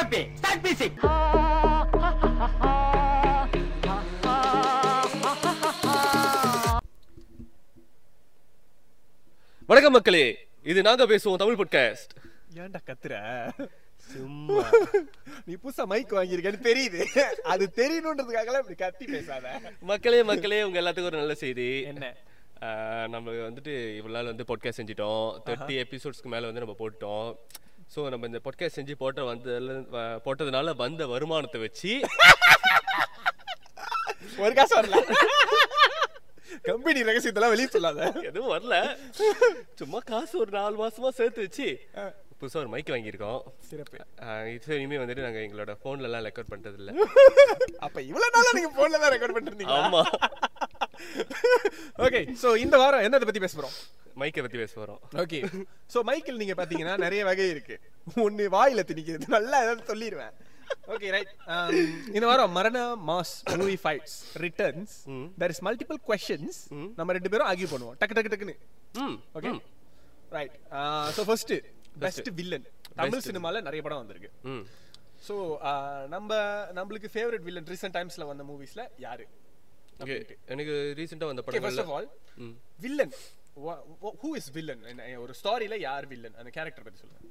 [0.00, 0.22] happy.
[0.40, 0.92] Start music.
[9.66, 12.14] வணக்கம் மக்களே இது நாங்க பேசுவோம் தமிழ் பாட்காஸ்ட்
[12.54, 13.14] ஏன்டா கத்துற?
[13.96, 14.70] சும்மா.
[15.44, 17.18] நீ புதுசா மைக் வாங்கியிருக்கேன்னு தெரியுது.
[17.52, 19.60] அது தெரியணுன்றதுக்காக இப்படி கத்தி பேசாத.
[19.80, 21.82] மக்களே மக்களே உங்க எல்லாத்துக்கும் ஒரு நல்ல செய்தி.
[21.82, 22.14] என்ன?
[23.08, 25.40] நம்ம வந்துட்டு இவ்வளவு நாள் வந்து பாட்காஸ்ட் செஞ்சிட்டோம்.
[25.46, 27.36] தேர்ட்டி எபிசோட்ஸ்க்கு மேல வந்து நம்ம போட்டோம்
[27.94, 29.72] ஸோ நம்ம இந்த பாட்காஸ்ட் செஞ்சு போட்ட வந்ததுல
[30.26, 31.92] போட்டதுனால வந்த வருமானத்தை வச்சு
[34.38, 34.96] ஒரு காசு வரல.
[36.62, 38.00] கம்பெனி ரகசியத்தெல்லாம் வெளியே சொல்லாத.
[38.28, 38.76] எதுவும் வரல.
[39.74, 41.68] சும்மா காசு ஒரு நாலு மாசமா சேர்த்து வச்சு
[42.40, 43.40] புதுசா ஒரு மைக் வாங்கியிருக்கோம்.
[43.70, 43.98] சிறப்பு.
[44.54, 46.90] இது இனிமே வந்துட்டு நாங்க எங்களோட போன்ல எல்லாம் ரெக்கார்ட் பண்றது இல்ல
[47.86, 50.02] அப்ப இவ்வளவு நாளா நீங்க போன்ல தான் ரெக்கார்ட் பண்ணிட்டு இருந்தீங்க ஆமா.
[52.06, 53.74] ஓகே சோ இந்த வாரம் என்னத்தை பத்தி பேச போறோம்?
[54.20, 55.00] மைக்கை பத்தி பேச போறோம்.
[55.22, 55.38] ஓகே
[55.94, 57.76] சோ மைக்கில் நீங்க பாத்தீங்கன்னா நிறைய வகை இருக்கு.
[58.26, 60.34] ஒன்னு வாயில திணிக்கிறது நல்லா ஏதாவது சொல்லிடுவேன்
[60.94, 61.30] ஓகே ரைட்
[62.16, 64.94] இந்த வாரம் மரண mass movie fights returns
[65.40, 66.60] there is multiple questions
[66.98, 67.96] நம்ம ரெண்டு பேரும் ஆர்கியூ பண்ணுவோம்.
[68.00, 68.56] டக்கு டக்கு டக்குன்னு.
[69.04, 69.52] ம் okay
[70.36, 70.56] right
[71.16, 71.54] so first
[71.98, 74.30] best villain Tamil சினிமால நிறைய படம் வந்திருக்கு.
[75.28, 75.34] ஸோ
[76.08, 76.30] நம்ம
[76.74, 79.26] நம்மளுக்கு ஃபேவரட் வில்லன் ரீசெண்ட் டைம்ஸ்ல வந்த மூவிஸ்ல யாரு?
[80.46, 82.08] எனக்கு ரீசெண்டா வந்த okay first of all
[82.80, 83.14] villain
[84.22, 84.82] who is villain
[85.22, 87.24] ஒரு ஸ்டாரியில யார் வில்லன் அந்த கேரக்டர் பத்தி சொல்லுங்க.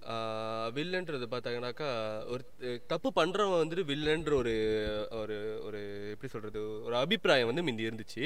[0.78, 1.90] வில்லன்றது பார்த்தாங்கனாக்கா
[2.34, 2.44] ஒரு
[2.92, 4.56] தப்பு பண்றவன் வந்துட்டு வில்லன்ற ஒரு
[5.22, 5.82] ஒரு ஒரு
[6.14, 8.26] எப்படி சொல்றது ஒரு அபிப்பிராயம் வந்து முந்தி இருந்துச்சு.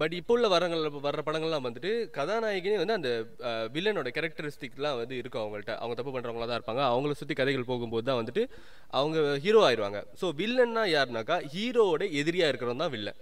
[0.00, 3.10] பட் இப்போ உள்ள வரங்கள் வர்ற படங்கள்லாம் வந்துட்டு கதாநாயகினே வந்து அந்த
[3.76, 5.74] வில்லனோட கேரக்டரிஸ்டிக்லாம் வந்து இருக்கும் அவங்கள்ட்ட.
[5.82, 6.82] அவங்க தப்பு பண்றவங்களா தான் இருப்பாங்க.
[6.92, 8.44] அவங்கள சுத்தி கதைகள் போகும்போது தான் வந்துட்டு
[9.00, 10.00] அவங்க ஹீரோ ஆயிடுவாங்க.
[10.22, 13.20] ஸோ வில்லன்னா யாருனாக்கா ஹீரோவோட எதிரியா இருக்கிறவன் தான் villain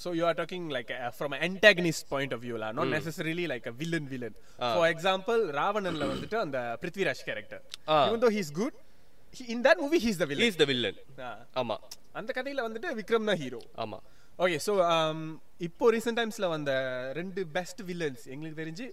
[0.00, 3.46] So you are talking like uh, from an antagonist point of view la, not necessarily
[3.46, 4.34] like a villain villain.
[4.76, 7.98] For example, ராவணன்ல வந்துட்டு அந்த Prithviraj character Ah.
[8.06, 8.74] even though he's good
[9.32, 10.46] he, in that movie he's the villain.
[10.48, 10.98] Is the villain
[11.28, 11.34] Ah.
[11.62, 11.76] ஆமா
[12.20, 13.98] அந்த கதையில வந்துட்டு விக்ரம் தான் hero ஆமா
[14.38, 14.72] okay so
[15.68, 16.72] இப்போ ரீசெண்ட் டைம்ஸ்ல வந்த
[17.20, 18.86] ரெண்டு பெஸ்ட் வில்லன்ஸ் எங்களுக்கு தெரிஞ்சு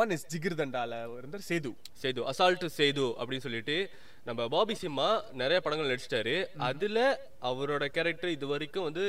[0.00, 1.70] ஒன் இஸ் ஜிகிர் தண்டால இருந்த சேது
[2.02, 3.76] சேது அசால்ட் சேது அப்படின்னு சொல்லிட்டு
[4.28, 5.08] நம்ம பாபி சிம்மா
[5.40, 6.34] நிறைய படங்கள் நடிச்சிட்டாரு.
[6.68, 6.98] அதுல
[7.50, 9.04] அவரோட கேரக்டர் இது வரைக்கும் வந்து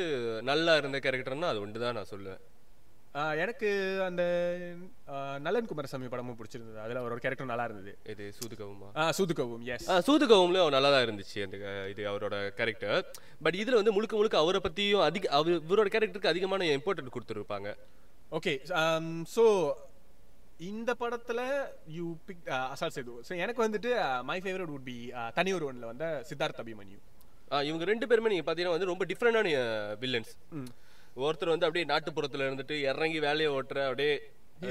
[0.49, 2.43] நல்லா இருந்த கேரக்டர்னா அது ஒன்று தான் நான் சொல்லுவேன்.
[3.43, 3.69] எனக்கு
[4.07, 4.23] அந்த
[5.45, 6.79] நலன் குமாரசாமி படமும் பிடிச்சிருந்தது.
[6.83, 7.93] அதுல அவரோட கேரக்டர் நல்லா இருந்தது.
[8.13, 8.89] இது சூதுகவுமா?
[9.01, 11.57] ஆ சூதுகவும் எஸ் சூதுகவும்ல அவர் நல்லா தான் இருந்துச்சு அந்த
[11.93, 13.01] இது அவரோட கேரக்டர்
[13.45, 17.71] பட் இதுல வந்து முழுக்க முழுக்க அவரை பத்தியும் அதிக அவர் இவரோட கேரக்டருக்கு அதிகமான இம்பார்ட்டன்ட் கொடுத்துருப்பாங்க.
[18.39, 18.53] ஓகே
[19.35, 19.43] ஸோ
[20.59, 21.39] இந்த படத்துல
[21.87, 23.89] you pick Asal Sethu so எனக்கு வந்துட்டு
[24.23, 24.95] மை ஃபேவரட் வுட் பி
[25.33, 26.97] தனி ஒருவன்ல வந்த சித்தார்த் அபிமன்யு
[27.65, 29.51] இவங்க ரெண்டு பேருமே நீங்க பாத்தீங்கன்னா வந்து ரொம்ப டிஃப்ரெண்டான
[29.99, 30.31] வில்லன்ஸ்
[31.17, 34.15] ஒருத்தர் வந்து அப்படியே நாட்டுப்புறத்துல இருந்துட்டு இறங்கி வேலையை ஓட்டுற அப்படியே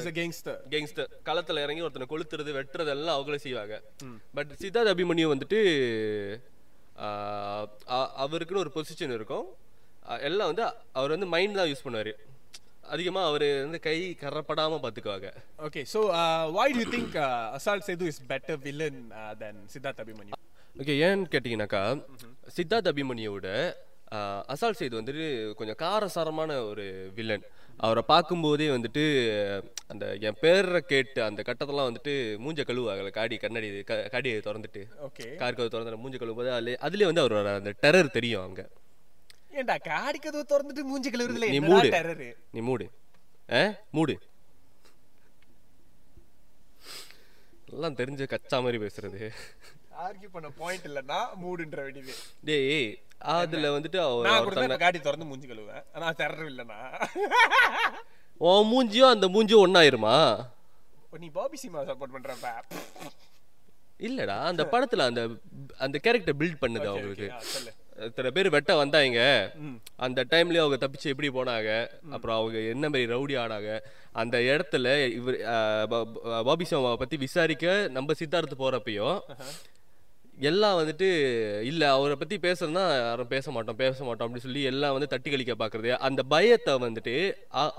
[0.06, 3.74] அ கேங்ஸ்டர் கேங்ஸ்டர் களத்துல இறங்கி ஒருத்தனை கொளுத்துறது வெட்டுறது எல்லாம் அவங்களே செய்வாங்க.
[4.34, 5.58] பட் சித்தார்த் அபிமன்யு வந்துட்டு
[7.90, 9.46] அ- அவருக்குன்னு ஒரு பொசிஷன் இருக்கும்.
[10.20, 12.12] எல்லாம் வந்து அவர் வந்து மைண்ட் தான் யூஸ் பண்ணுவாரு.
[12.88, 15.28] அதிகமா அவர் வந்து கை கரப்படாம பாத்துக்குவாங்க.
[15.64, 16.00] Okay so
[16.54, 17.16] why do you think
[17.56, 19.00] Asal Sethu is better villain
[19.40, 20.38] then Siddharth Abhimanyu
[20.76, 21.82] okay ஏன்னு கேட்டிங்கனாக்கா
[22.56, 23.48] சித்தார்த் அபிமன்யுவோட
[24.12, 25.24] ஆஹ், அசால் செய்து வந்துட்டு
[25.54, 26.84] கொஞ்சம் காரசாரமான ஒரு
[27.16, 27.46] வில்லன்
[27.80, 29.02] அவரை பார்க்கும்போதே வந்துட்டு
[29.86, 34.82] அந்த என் பேரை கேட்டு அந்த கட்டத்தெல்லாம் வந்துட்டு மூஞ்ச கழுவாங்கல்ல காடி கண்ணாடி க- காடியை திறந்துட்டு.
[35.06, 38.62] ஓகே கார் கதவு திறந்து மூஞ்ச கழுவும் போது அதுல அதுலயே வந்து அவரோட அந்த டெரர் தெரியும் அங்க.
[39.56, 41.88] ஏன்டா காடி கதவு திறந்துட்டு மூஞ்சி கழுவுறதுல நீ மூடு.
[42.52, 42.86] நீ மூடு.
[43.48, 44.14] ஆ மூடு.
[47.70, 49.20] எல்லாம் தெரிஞ்ச கச்சா மாதிரி பேசுறது.
[50.04, 52.14] ஆர்கியூ பண்ண பாயிண்ட் இல்லனா மூடுன்ற வேண்டியது
[52.48, 52.88] டேய்
[53.34, 56.78] அதுல வந்துட்டு நான் கூட திறந்து மூஞ்சி கழுவேன் ஆனா டெரர் இல்லனா
[58.40, 60.16] உன் மூஞ்சியும் அந்த மூஞ்சியும் ஒன்னாயிருமா
[61.22, 62.48] நீ பாபி சினிமா சப்போர்ட் பண்றப்ப.
[64.00, 65.22] இல்லடா அந்த படத்துல அந்த
[65.84, 67.28] அந்த கேரக்டர் பில்ட் பண்ணுது அவங்களுக்கு.
[68.06, 69.20] இத்தனை பேர் வெட்ட வந்தாங்க
[70.06, 71.70] அந்த டைம்லயே அவங்க தப்பிச்சு எப்படி போனாங்க?
[72.14, 73.70] அப்புறம் அவங்க என்ன மாதிரி ரவுடி ஆனாங்க?
[74.22, 75.38] அந்த இடத்துல இவர்
[76.50, 79.18] பாபி சிம்மாவை பத்தி விசாரிக்க நம்ம சித்தார்த்து போறப்பையும்
[80.48, 81.06] எல்லாம் வந்துட்டு
[81.68, 85.54] இல்ல அவரை பத்தி பேசுறதுனா யாரும் பேச மாட்டோம் பேச மாட்டோம் அப்படின்னு சொல்லி எல்லாம் வந்து தட்டி கழிக்க
[85.62, 85.90] பாக்குறது.
[86.08, 87.14] அந்த பயத்தை வந்துட்டு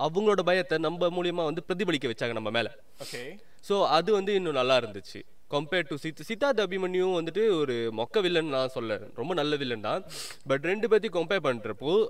[0.05, 2.69] அவங்களோட பயத்தை நம்ம மூலியமா வந்து பிரதிபலிக்க வச்சாங்க நம்ம மேல.
[3.05, 3.21] ஓகே.
[3.67, 5.21] ஸோ அது வந்து இன்னும் நல்லா இருந்துச்சு.
[5.51, 10.03] கம்பேர்ட் டு சித் சித்தார்த் அபிமன்யும் வந்துட்டு ஒரு மொக்க வில்லன் நான் சொல்ல ரொம்ப நல்ல வில்லன் தான்.
[10.47, 12.07] பட் ரெண்டு பேர்த்தையும் கம்பேர் பண்ணுறப்போ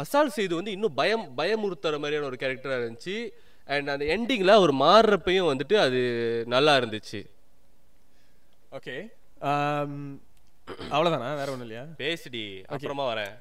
[0.00, 3.30] அசால் செய்து வந்து இன்னும் பயம் பயமுறுத்துற மாதிரியான ஒரு கேரக்டராக இருந்துச்சு.
[3.66, 5.98] அண்ட் அந்த எண்டிங்கில் அவர் மாறுறப்பையும் வந்துட்டு அது
[6.46, 7.26] நல்லா இருந்துச்சு.
[8.72, 9.06] ஓகே
[10.90, 11.34] அவ்வளவுதானா?
[11.34, 11.82] வேற ஒண்ணும் இல்லையா?
[11.82, 12.64] பேசுடி.
[12.64, 13.32] அப்புறமா வரேன்.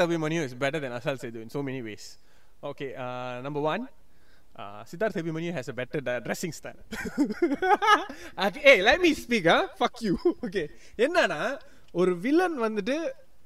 [0.00, 2.04] Abhimanyu is better than Asal Sedu in so many ways.
[2.62, 4.05] Okay, uh, number one, uh,
[4.58, 6.78] Uh, Siddharth Abhimanyu has a better dressing style
[8.26, 8.78] style.
[8.86, 10.12] Let me speak ah fuck you
[10.46, 10.62] okay
[11.04, 11.40] என்னன்னா
[12.00, 12.96] ஒரு villain வந்துட்டு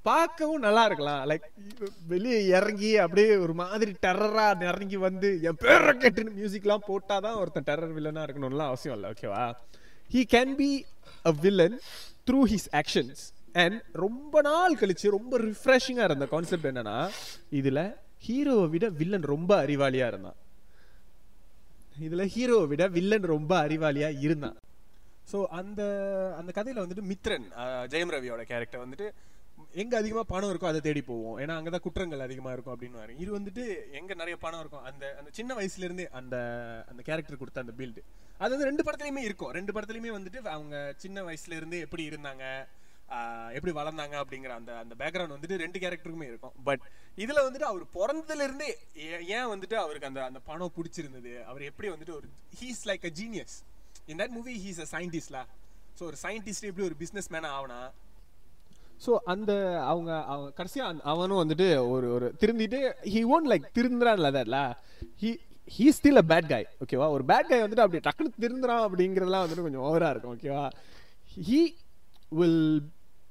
[0.08, 1.22] பார்க்கவும் நல்லா இருக்கலாம்.
[1.30, 1.46] Like
[2.12, 7.96] வெளியே இறங்கி அப்படியே ஒரு மாதிரி டெரரா இறங்கி வந்து என் பேரை கேட்டுன்னு மியூசிக்லாம் போட்டாதான் ஒருத்தன் டெரர்
[7.96, 9.44] வில்லனாக இருக்கணும்லாம் அவசியம் இல்லை ஓகேவா
[10.14, 10.70] he can be
[11.30, 11.76] a villain
[12.30, 13.24] through his actions
[13.64, 16.98] and ரொம்ப நாள் கழிச்சு ரொம்ப ரிஃப்ரெஷிங்காக இருந்த கான்செப்ட் என்னன்னா
[17.60, 17.82] இதில்
[18.28, 20.38] ஹீரோவை விட வில்லன் ரொம்ப அறிவாளியாக இருந்தான்.
[22.06, 24.56] இதில் ஹீரோவை விட வில்லன் ரொம்ப அறிவாளியாக இருந்தான்.
[25.32, 25.82] ஸோ அந்த
[26.38, 27.48] அந்த கதையில் வந்துட்டு மித்ரன்
[27.92, 29.08] ஜெயம் ரவியோட கேரக்டர் வந்துட்டு
[29.82, 31.36] எங்க அதிகமா பணம் இருக்கோ அதை தேடி போவோம்.
[31.42, 33.64] ஏன்னா அங்கதான் குற்றங்கள் அதிகமா இருக்கும் அப்படின்னு இது வந்துட்டு
[33.98, 34.84] எங்க நிறைய பணம் இருக்கும்?
[34.90, 36.36] அந்த அந்த சின்ன வயசுல இருந்தே அந்த
[36.90, 38.02] அந்த கேரக்டர் கொடுத்த அந்த பில்டு
[38.42, 39.52] அது வந்து ரெண்டு படத்துலயுமே இருக்கும்.
[39.58, 42.44] ரெண்டு படத்துலயுமே வந்துட்டு அவங்க சின்ன வயசுல இருந்தே எப்படி இருந்தாங்க?
[43.54, 46.54] எப்படி வளர்ந்தாங்க அப்படிங்கிற அந்த அந்த பேக்ரவுண்ட் வந்துட்டு ரெண்டு கேரக்டருக்குமே இருக்கும்.
[46.68, 46.82] பட்
[47.18, 48.68] இதில் வந்துட்டு அவர் பிறந்ததுலேருந்தே
[49.36, 51.32] ஏன் வந்துட்டு அவருக்கு அந்த அந்த பணம் பிடிச்சிருந்தது?
[51.50, 52.28] அவர் எப்படி வந்துட்டு ஒரு
[52.60, 53.56] he's like a genius
[54.12, 55.42] in that movie he's a சயின்டிஸ்ட்லா
[55.98, 57.80] so ஒரு சயின்டிஸ்ட் எப்படி ஒரு பிஸ்னஸ் மேனாக ஆகனா
[59.04, 59.50] ஸோ அந்த
[59.90, 62.80] அவங்க அவங்க கடைசியாக அவனும் வந்துட்டு ஒரு ஒரு திருந்திட்டு
[63.12, 64.58] ஹி ஓன் லைக் திருந்துறான்ல தட்ல
[65.22, 65.30] he
[65.68, 69.66] he still a bad guy ஓகேவா ஒரு பேட் காய் வந்துட்டு அப்படி டக்குனு திருந்துறான் அப்படிங்கிறதுலாம் வந்துட்டு
[69.66, 70.64] கொஞ்சம் ஓவராக இருக்கும் ஓகேவா
[71.48, 71.60] he
[72.32, 72.62] will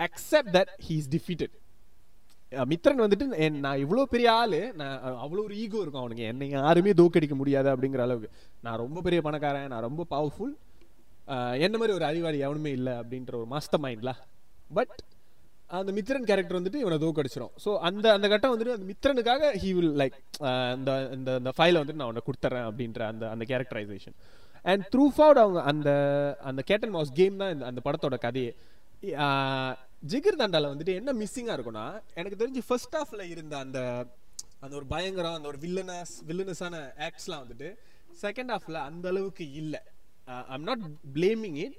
[0.08, 1.56] accept that he is defeated
[2.72, 6.24] Mithran வந்துட்டு என் நான் இவ்வளோ பெரிய ஆள் நான் அவ்வளோ ஒரு ஈகோ இருக்கும் அவனுக்கு.
[6.32, 8.30] என்னை யாருமே தோக்கடிக்க முடியாது அப்படிங்கிற அளவுக்கு.
[8.66, 10.56] நான் ரொம்ப பெரிய பணக்காரன் நான் ரொம்ப பவர்ஃபுல்
[11.66, 14.12] என்ன மாதிரி ஒரு அறிவாளி எவனுமே இல்லை அப்படின்ற ஒரு மாஸ்டர் மைண்ட்ல
[14.78, 14.96] பட்
[15.80, 19.94] அந்த மித்ரன் கேரக்டர் வந்துட்டு இவனை தோக்கடிச்சிடும் ஸோ அந்த அந்த கட்டம் வந்துட்டு அந்த மித்ரனுக்காக ஹீ வில்
[20.02, 20.16] லைக்
[20.78, 24.16] இந்த இந்த இந்த ஃபைலை வந்துட்டு நான் உன்னை கொடுத்துட்றேன் அப்படின்ற அந்த அந்த கேரக்டரைசேஷன்
[24.66, 25.90] அண்ட் த்ரூ ஃபவுட் அவங்க அந்த
[26.50, 28.54] அந்த கேட்டன் மாஸ் கேம் தான் இந்த அந்த படத்தோட கதையே.
[30.04, 31.86] ஜிகிர் தண்டால வந்துட்டு என்ன மிஸ்ஸிங்காக இருக்கும்னா
[32.20, 33.80] எனக்கு தெரிஞ்சு ஃபர்ஸ்ட் ஹாஃப்ல இருந்த அந்த
[34.64, 36.76] அந்த ஒரு பயங்கரம் அந்த ஒரு வில்லனஸ் வில்லனஸான
[37.08, 37.70] ஆக்ட்ஸ்லாம் வந்துட்டு
[38.24, 39.82] செகண்ட் ஹாஃப்ல அந்த அளவுக்கு இல்லை.
[40.54, 40.84] ஐம் நாட்
[41.18, 41.78] பிளேமிங் இட்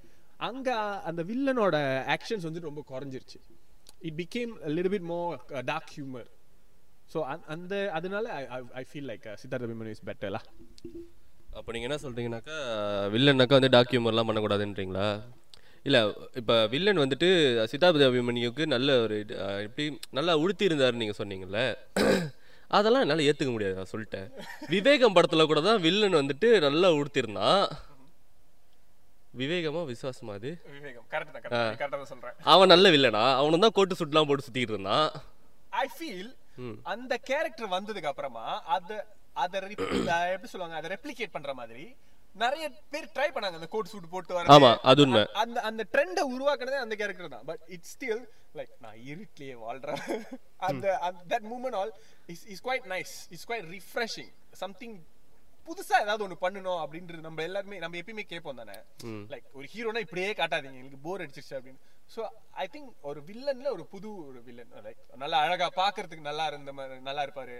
[0.48, 0.68] அங்க
[1.08, 1.76] அந்த வில்லனோட
[2.14, 3.38] ஆக்ஷன்ஸ் வந்து ரொம்ப குறைஞ்சிருச்சு.
[4.08, 5.34] It became little bit more
[5.70, 6.28] dark humour
[7.12, 7.20] so
[7.54, 8.26] அந்த அதனால
[8.80, 10.40] ஐ ஃபீல் லைக் சித்தார்த்த அபிமன்யு இஸ் பெட்டர்லா
[11.58, 12.56] அப்போ நீங்கள் என்ன சொல்கிறீங்கனாக்கா
[13.14, 15.06] வில்லன்னாக்கா வந்து டாக்யூமர்லாம் பண்ணக்கூடாதுன்றீங்களா?
[15.86, 16.00] இல்லை
[16.40, 17.28] இப்போ வில்லன் வந்துட்டு
[17.70, 19.16] சித்தாபதி அபிமன்யுக்கு நல்ல ஒரு
[19.66, 19.84] எப்படி
[20.18, 20.32] நல்லா
[20.68, 21.60] இருந்தாருன்னு நீங்கள் சொன்னீங்கல்ல
[22.76, 24.26] அதெல்லாம் என்னால் ஏற்றுக்க முடியாது நான் சொல்லிட்டேன்.
[24.74, 27.62] விவேகம் படத்தில் கூட தான் வில்லன் வந்துட்டு நல்லா உடுத்திருந்தான்
[29.40, 30.50] விவேகமா விசுவாசமா அது?
[32.52, 35.08] அவன் நல்ல வில்லனா அவனும் தான் கோட்டு சுட்டுலாம் போட்டு சுத்திட்டு இருந்தான்.
[35.82, 36.30] ஐ ஃபீல்
[36.94, 38.46] அந்த கேரக்டர் வந்ததுக்கு அப்புறமா
[38.76, 38.88] அத
[39.42, 39.52] அத
[40.34, 41.84] எப்படி சொல்லுவாங்க அதை ரெப்ளிகேட் பண்ற மாதிரி
[42.34, 43.58] நிறைய பேர் ட்ரை பண்ணாங்க.
[43.60, 45.22] அந்த கோட் சூட் போட்டு வர ஆமா, அது உண்மை.
[45.42, 47.46] அந்த அந்த ட்ரெண்டை உருவாக்குனதே அந்த கேரக்டர் தான்.
[47.50, 48.22] பட் இட்ஸ் ஸ்டில்
[48.58, 50.00] லைக் நான் இருட்லயே வாழ்றேன்.
[50.68, 50.86] அந்த
[51.32, 51.92] that moment all
[52.34, 54.32] is is quite nice is quite refreshing
[54.62, 54.96] something
[55.66, 58.76] புதுசா ஏதாவது ஒண்ணு பண்ணணும் அப்படின்றது நம்ம எல்லாருமே நம்ம எப்பயுமே கேட்போம் தானே?
[59.32, 60.80] லைக் ஒரு ஹீரோனா இப்படியே காட்டாதீங்க.
[60.82, 61.80] எனக்கு போர் அடிச்சிருச்சு அப்படின்னு.
[62.14, 62.20] ஸோ
[62.62, 67.02] ஐ திங்க் ஒரு வில்லன்ல ஒரு புது ஒரு வில்லன் லைக் நல்லா அழகா பாக்குறதுக்கு நல்லா இருந்த மாதிரி
[67.08, 67.58] நல்லா இருப்பாரு.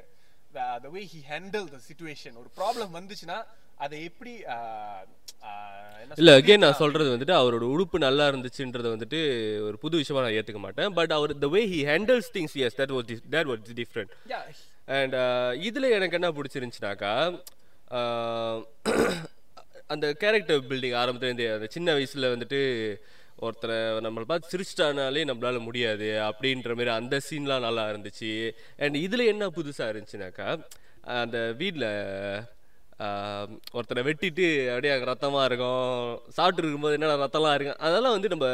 [0.84, 3.38] The way he handle the situation ஒரு ப்ராப்ளம் வந்துச்சுன்னா
[3.84, 4.32] அதை எப்படி
[6.20, 6.30] இல்ல?
[6.38, 9.20] அகைன் நான் சொல்றது வந்துட்டு அவரோட உடுப்பு நல்லா இருந்துச்சுன்றத வந்துட்டு
[9.66, 10.90] ஒரு புது விஷயமா நான் ஏத்துக்க மாட்டேன்.
[10.98, 14.12] But our the way he handles things yes that was that was different
[14.98, 15.14] and
[15.68, 17.14] இதுல எனக்கு என்ன பிடிச்சிருந்துச்சுனாக்கா
[19.94, 22.60] அந்த கேரக்டர் பில்டிங் ஆரம்பத்துலேருந்தே அந்த சின்ன வயசுல வந்துட்டு
[23.46, 28.32] ஒருத்தரை நம்மளை பார்த்து சிரிச்சிட்டானாலே நம்மளால முடியாது அப்படின்ற மாதிரி அந்த சீன்லாம் நல்லா இருந்துச்சு.
[28.84, 30.48] அண்ட் இதுல என்ன புதுசா இருந்துச்சுனாக்கா
[31.20, 31.88] அந்த வீட்டில்
[33.72, 36.20] ஒருத்தனை வெட்டிட்டு அப்படியே ரத்தமாக இருக்கும்.
[36.28, 38.46] சாப்பிட்டு இருக்கும்போது என்னடா ரத்தம்லாம் இருக்கும் அதெல்லாம் வந்து நம்ம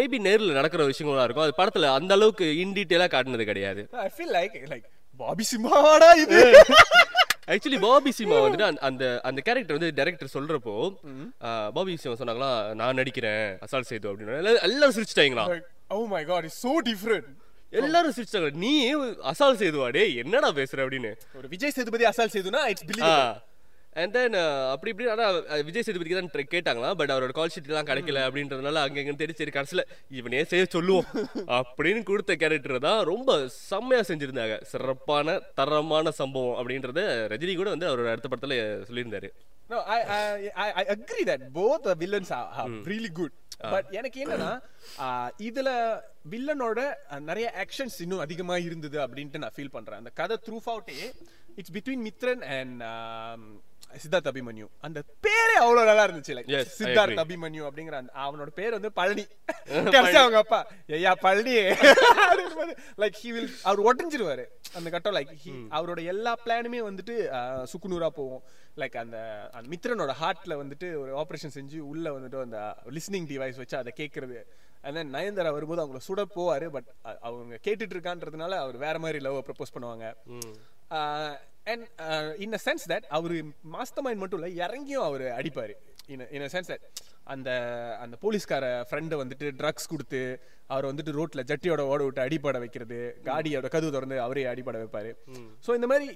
[0.00, 1.44] மேபி நேரில் நடக்கிற விஷயங்களா இருக்கும்.
[1.44, 3.88] அது படத்தில் அந்த அளவுக்கு இன் டீட்டெயிலாக காட்டினது கிடையாது.
[3.92, 4.84] I feel like like
[5.16, 6.64] Bobby சிம்மாவாடா இது?
[7.46, 10.94] ஆக்சுவலி பாபி சிமா வந்துட்டு அந்த- அந்த கேரக்டர் வந்து டைரக்டர் சொல்றப்போ
[11.42, 14.38] ஆ, பாபி சிமா சொன்னாங்களா நான் நடிக்கிறேன் அசால் சேது அப்படின்னு.
[14.42, 15.60] எல்லா- எல்லாரும் சிரிச்சிட்டாங்களா?
[15.90, 17.24] Oh my god it's so different.
[17.72, 18.50] எல்லாரும் சிரிச்சிட்டாங்க.
[18.64, 18.72] நீ
[19.32, 19.88] அசால் சேதுவா?
[19.96, 21.10] டேய் என்னடா பேசுற அப்படின்னு.
[21.40, 23.10] ஒரு விஜய் சேதுபதி அசால் சேதுனா இட்ஸ் பிலீவ்
[24.00, 24.34] அண்ட் தென்
[24.72, 25.36] அப்படி இப்படி ஆனால்
[25.68, 29.84] விஜய் சேதுபதிக்கு தான் கேட்டாங்களா பட் அவரோட கால் ஷீட்லாம் கிடைக்கல அப்படின்றதுனால அங்க இங்க தெரிஞ்சு சரி கடைசியில்
[30.18, 31.06] இவனே செய்ய சொல்லுவோம்.
[31.58, 33.38] அப்படின்னு கொடுத்த கேரக்டர் தான் ரொம்ப
[33.70, 34.56] செம்மையா செஞ்சிருந்தாங்க.
[34.72, 37.00] சிறப்பான தரமான சம்பவம் அப்படின்றத
[37.34, 38.58] ரஜினி கூட வந்து அவரோட அடுத்த படத்துல
[38.88, 39.30] சொல்லியிருந்தாரு.
[39.70, 43.32] No, I, I, I, I agree that both the villains are, are really good.
[43.70, 44.50] But எனக்கு என்னன்னா
[45.48, 45.68] இதுல
[46.30, 46.80] வில்லனோட
[47.20, 49.98] நிறைய ஆக்ஷன்ஸ் இன்னும் அதிகமா இருந்தது அப்படின்ட்டு நான் ஃபீல் பண்றேன்.
[49.98, 50.96] அந்த கதை through அவுட்டே
[51.56, 52.82] it's between Mithran and
[54.02, 56.34] Siddharth Abhimanyu அந்த பேரே அவ்வளவு நல்லா இருந்துச்சு.
[56.36, 57.20] லைக் சித்தார்த்.
[57.24, 59.24] அபிமன்யு அப்படிங்கிற அந்த அவனோட பேர் வந்து பழனி.
[59.94, 60.60] கடைசி அவங்க அப்பா
[60.98, 61.54] ஐயா பழனி.
[63.02, 64.44] லைக் ஹி வில் அவர் ஒட்டஞ்சிருவாரு.
[64.74, 65.32] அந்த கட்டம் லைக்
[65.70, 67.16] அவரோட எல்லா பிளானுமே வந்துட்டு
[67.72, 68.42] சுக்குநூறா போகும்.
[68.82, 69.18] லைக் அந்த
[69.56, 72.60] அந்த மித்ரனோட ஹார்ட்ல வந்துட்டு ஒரு ஆபரேஷன் செஞ்சு உள்ள வந்துட்டு அந்த
[72.96, 74.38] லிஸ்னிங் டிவைஸ் வச்சு அதை கேட்கறது
[74.84, 76.88] அண்ட் தென் நயன்தாரா வரும்போது அவங்கள சுட போவாரு பட்
[77.26, 80.04] அவங்க கேட்டுட்டு இருக்கான்றதுனால அவர் வேற மாதிரி லவ் ப்ரப்போஸ் பண்ணுவாங்க.
[81.72, 81.84] And
[82.44, 83.34] in a sense that our
[83.76, 85.74] master mind மட்டும் இல்லை இறங்கியும் அவர் அடிப்பார்.
[86.14, 86.84] இன் இன் அ சென்ஸ் தட்
[87.34, 87.50] அந்த
[88.02, 90.20] அந்த போலீஸ்கார ஃப்ரெண்டை வந்துட்டு ட்ரக்ஸ் கொடுத்து
[90.74, 95.10] அவர் வந்துட்டு ரோட்ல ஜட்டியோட ஓட விட்டு அடிப்பட வைக்கிறது காடியோட கதவு திறந்து அவரே அடிப்பட வைப்பாரு.
[95.66, 96.06] ஸோ இந்த மாதிரி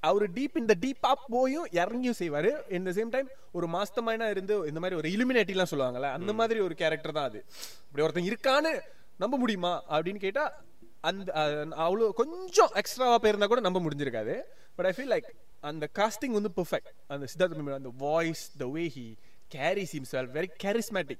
[0.00, 2.72] அவர் டீப் இந்த டீப்பா போயும் இறங்கியும் செய்வாரு.
[2.72, 6.74] இந்த சேம் டைம் ஒரு மாஸ்டர் மைண்டா இருந்து இந்த மாதிரி ஒரு இலுமினேட்டிலாம் சொல்லுவாங்கல்ல அந்த மாதிரி ஒரு
[6.74, 7.44] கேரக்டர் தான் அது.
[7.86, 8.80] இப்படி ஒருத்தன் இருக்கான்னு
[9.18, 9.82] நம்ப முடியுமா?
[9.90, 10.64] அப்படின்னு கேட்டா
[11.00, 11.32] அந்த
[11.78, 14.40] அவ்வளோ கொஞ்சம் எக்ஸ்ட்ராவா போயிருந்தா கூட நம்ப முடிஞ்சிருக்காது.
[14.74, 15.28] பட் ஐ ஃபீல் லைக்
[15.60, 19.16] அந்த காஸ்டிங் வந்து பெர்ஃபெக்ட் அந்த சித்தார்த் அந்த voice the way he
[19.54, 21.18] carries himself very charismatic.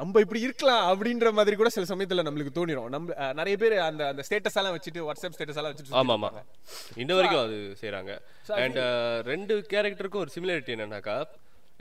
[0.00, 2.88] நம்ம இப்படி இருக்கலாம் அப்படின்ற மாதிரி கூட சில சமயத்துல நம்மளுக்கு தோணிரும்.
[2.88, 6.30] நம்ம நிறைய பேர் அந்த அந்த ஸ்டேட்டஸ் எல்லாம் வச்சுட்டு வாட்ஸ்அப் ஸ்டேட்டஸ் எல்லாம் வச்சுட்டு ஆமா ஆமா
[6.96, 8.78] இன்ன வரைக்கும் அது I அண்ட்
[9.26, 11.16] ரெண்டு கேரக்டருக்கும் ஒரு சிமிலாரிட்டி என்னன்னாக்கா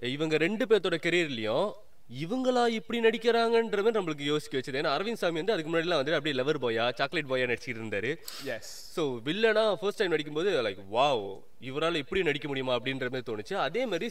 [0.09, 1.67] இவங்க ரெண்டு பேர்த்தோட கெரியர்லயும்
[2.10, 4.74] இவங்களா இப்படி நடிக்கிறாங்கன்ற மாதிரி நம்மளுக்கு யோசிக்க வச்சது.
[4.74, 8.12] ஏன்னா அரவிந்த் சாமி வந்து அதுக்கு முன்னாடிலாம் வந்து அப்படியே லவர் பாயா சாக்லேட் பாயா நடிச்சிட்டு இருந்தாரு.
[8.46, 11.24] எஸ் ஸோ வில்லனா ஃபர்ஸ்ட் டைம் நடிக்கும்போது லைக் வாவ்
[11.62, 13.54] இவரால் இப்படி நடிக்க முடியுமா அப்படின்ற மாதிரி தோணுச்சு.
[13.60, 14.08] அதே மாதிரி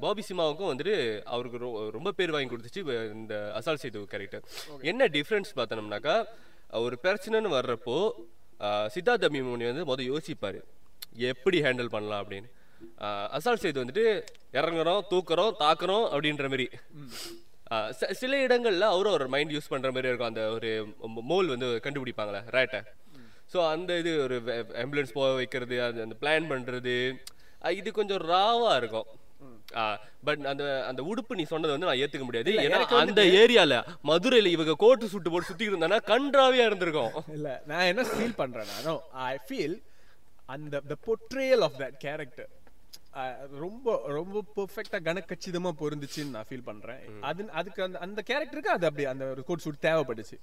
[0.00, 0.94] பாபி சிமாவுக்கும் வந்துட்டு
[1.24, 2.82] அவருக்கு ரொ- ரொம்ப பேர் வாங்கி கொடுத்துச்சு
[3.12, 4.44] இந்த அசால் சேது கேரக்டர்
[4.82, 6.16] என்ன டிஃப்ரென்ஸ் பார்த்தோம்னாக்கா
[6.78, 7.96] ஒரு பிரச்சனைன்னு வர்றப்போ
[8.60, 10.60] அஹ் சித்தார்த் அபிமன்யு வந்து முதல் யோசிப்பாரு
[11.12, 12.48] எப்படி ஹேண்டில் பண்ணலாம் அப்படின்னு.
[13.00, 14.04] அஹ் அசால் சேது வந்துட்டு
[14.52, 16.66] இறங்குறோம் தூக்குறோம் தாக்குறோம் அப்படின்ற மாதிரி
[18.20, 20.30] சில இடங்கள்ல அவரும் ஒரு மைண்ட் யூஸ் பண்ற மாதிரி இருக்கும்.
[20.30, 20.70] அந்த ஒரு
[21.30, 22.80] மோல் வந்து கண்டுபிடிப்பாங்களே ரேட்டை
[23.52, 24.36] ஸோ அந்த இது ஒரு
[24.82, 26.94] ஆம்புலன்ஸ் போக வைக்கிறது அந்த அந்த பிளான் பண்றது
[27.62, 29.08] அஹ் இது கொஞ்சம் ராவா இருக்கும்.
[30.24, 32.52] பட் அந்த அந்த உடுப்பு நீ சொன்னது வந்து நான் ஏத்துக்க முடியாது.
[32.64, 37.14] ஏன்னா அந்த ஏரியால மதுரையில இவங்க கோட்டு சுட்டு போட்டு சுத்திட்டு இருந்தானா கன்றாவியா இருந்திருக்கும்.
[37.36, 38.72] இல்ல நான் என்ன ஃபீல் பண்றேன்
[39.26, 39.76] ஐ ஃபீல்
[40.48, 42.50] அந்த the portrayal of that character
[43.64, 47.00] ரொம்ப ரொம்ப பெர்ஃபெக்ட்டா கனக்கச்சிதமா பொருந்துச்சுன்னு நான் ஃபீல் பண்றேன்.
[47.30, 50.38] அது அதுக்கு அந்த அந்த கேரக்டருக்கு அது அப்படி அந்த ஒரு கோட் சூட் தேவைப்பட்டுச்சு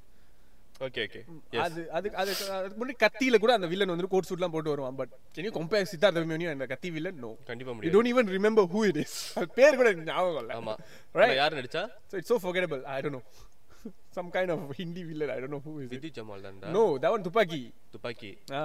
[0.86, 1.22] ஓகே ஓகே
[1.66, 4.98] அது அதுக்கு அதுக்கு முன்னாடி கத்தியில கூட அந்த வில்லன் வந்து கோட் சூட்லாம் போட்டு வருவான்.
[5.00, 7.96] But can you compare Siddharth Abhimanyu அந்த கத்தி வில்லன் நோ கண்டிப்பா யூ முடியாது.
[7.96, 10.54] Don't even remember who it is அது பேர் கூட ஞாபகம் இல்ல.
[10.60, 10.76] ஆமா.
[11.42, 11.84] யார் நடிச்சா?
[12.12, 12.84] So it's so forgettable.
[12.96, 13.24] I don't know.
[14.16, 15.92] some kind of hindi villain i don't know who is it.
[15.94, 16.70] Vidyut Jamal தான்டா.
[16.72, 17.62] No that one துப்பாக்கி
[17.94, 18.62] துப்பாக்கி ஆ,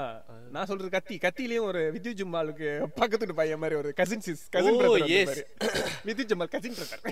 [0.50, 1.16] நான் சொல்றது கத்தி.
[1.23, 5.33] கத்திலயும் ஒரு வித்யுத் ஜும்மாலுக்கு பக்கத்து வீட்டு பையன் மாதிரி ஒரு cousin sis cousin Oh, brother yes.
[6.07, 7.02] Vidyut Jammwal cousin brother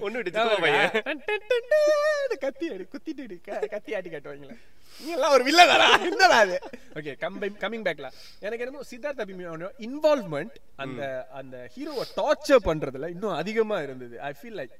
[0.00, 0.90] ஒண்ணு சித்தப்பா பையன்.
[2.44, 3.36] கத்தி அடி குத்திட்டு அடி,
[3.68, 4.54] கத்தி ஆட்டி காட்டுவாங்களே.
[5.00, 6.56] நீ எல்லாம் ஒரு வில்லதாடா என்னடா அது?
[6.96, 7.12] ஓகே
[7.60, 8.08] கமிங் பேக்ல
[8.42, 11.02] எனக்கு என்னமோ சித்தார்த் அபிமன்யு இன்வால்வ்மெண்ட் அந்த
[11.40, 14.16] அந்த ஹீரோவை டார்ச்சர் பண்றதுல இன்னும் அதிகமா இருந்தது.
[14.22, 14.74] ஐ ஃபீல் லைக்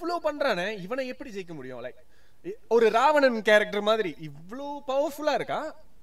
[0.00, 1.80] இவ்ளோ பண்றானே இவனை எப்படி ஜெயிக்க முடியும்?
[1.84, 2.00] லைக்
[2.74, 5.58] ஒரு ராவணன் கேரக்டர் மாதிரி இவ்ளோ பவர்ஃபுல்லா இருக்கா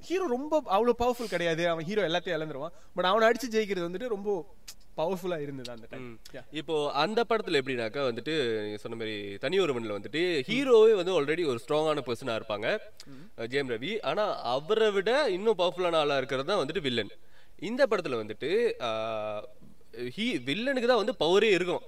[0.08, 1.64] ஹீரோ ரொம்ப அவ்வளவு பவர்ஃபுல் கிடையாது.
[1.72, 2.74] அவன் ஹீரோ எல்லாத்தையும் இழந்துருவான்.
[2.96, 4.30] பட் அவனை அடிச்சு ஜெயிக்கிறது வந்துட்டு ரொம்ப
[5.00, 6.06] பவர்ஃபுல்லா இருந்தது அந்த டைம்
[6.60, 8.36] இப்போ அந்த படத்துல எப்படின்னாக்கா வந்துட்டு
[8.66, 12.68] நீங்க சொன்ன மாதிரி தனி ஒருவன்ல வந்துட்டு ஹீரோவே வந்து ஆல்ரெடி ஒரு ஸ்ட்ராங்கான பர்சனா இருப்பாங்க.
[13.54, 13.92] ஜெயம் ரவி.
[14.12, 14.26] ஆனா
[14.56, 17.14] அவரை விட இன்னும் பவர்ஃபுல்லான ஆளா இருக்கிறது தான் வந்துட்டு வில்லன்
[17.70, 18.52] இந்த படத்துல வந்துட்டு
[20.16, 21.84] ஹீ வில்லனுக்கு தான் வந்து பவரே இருக்கும்.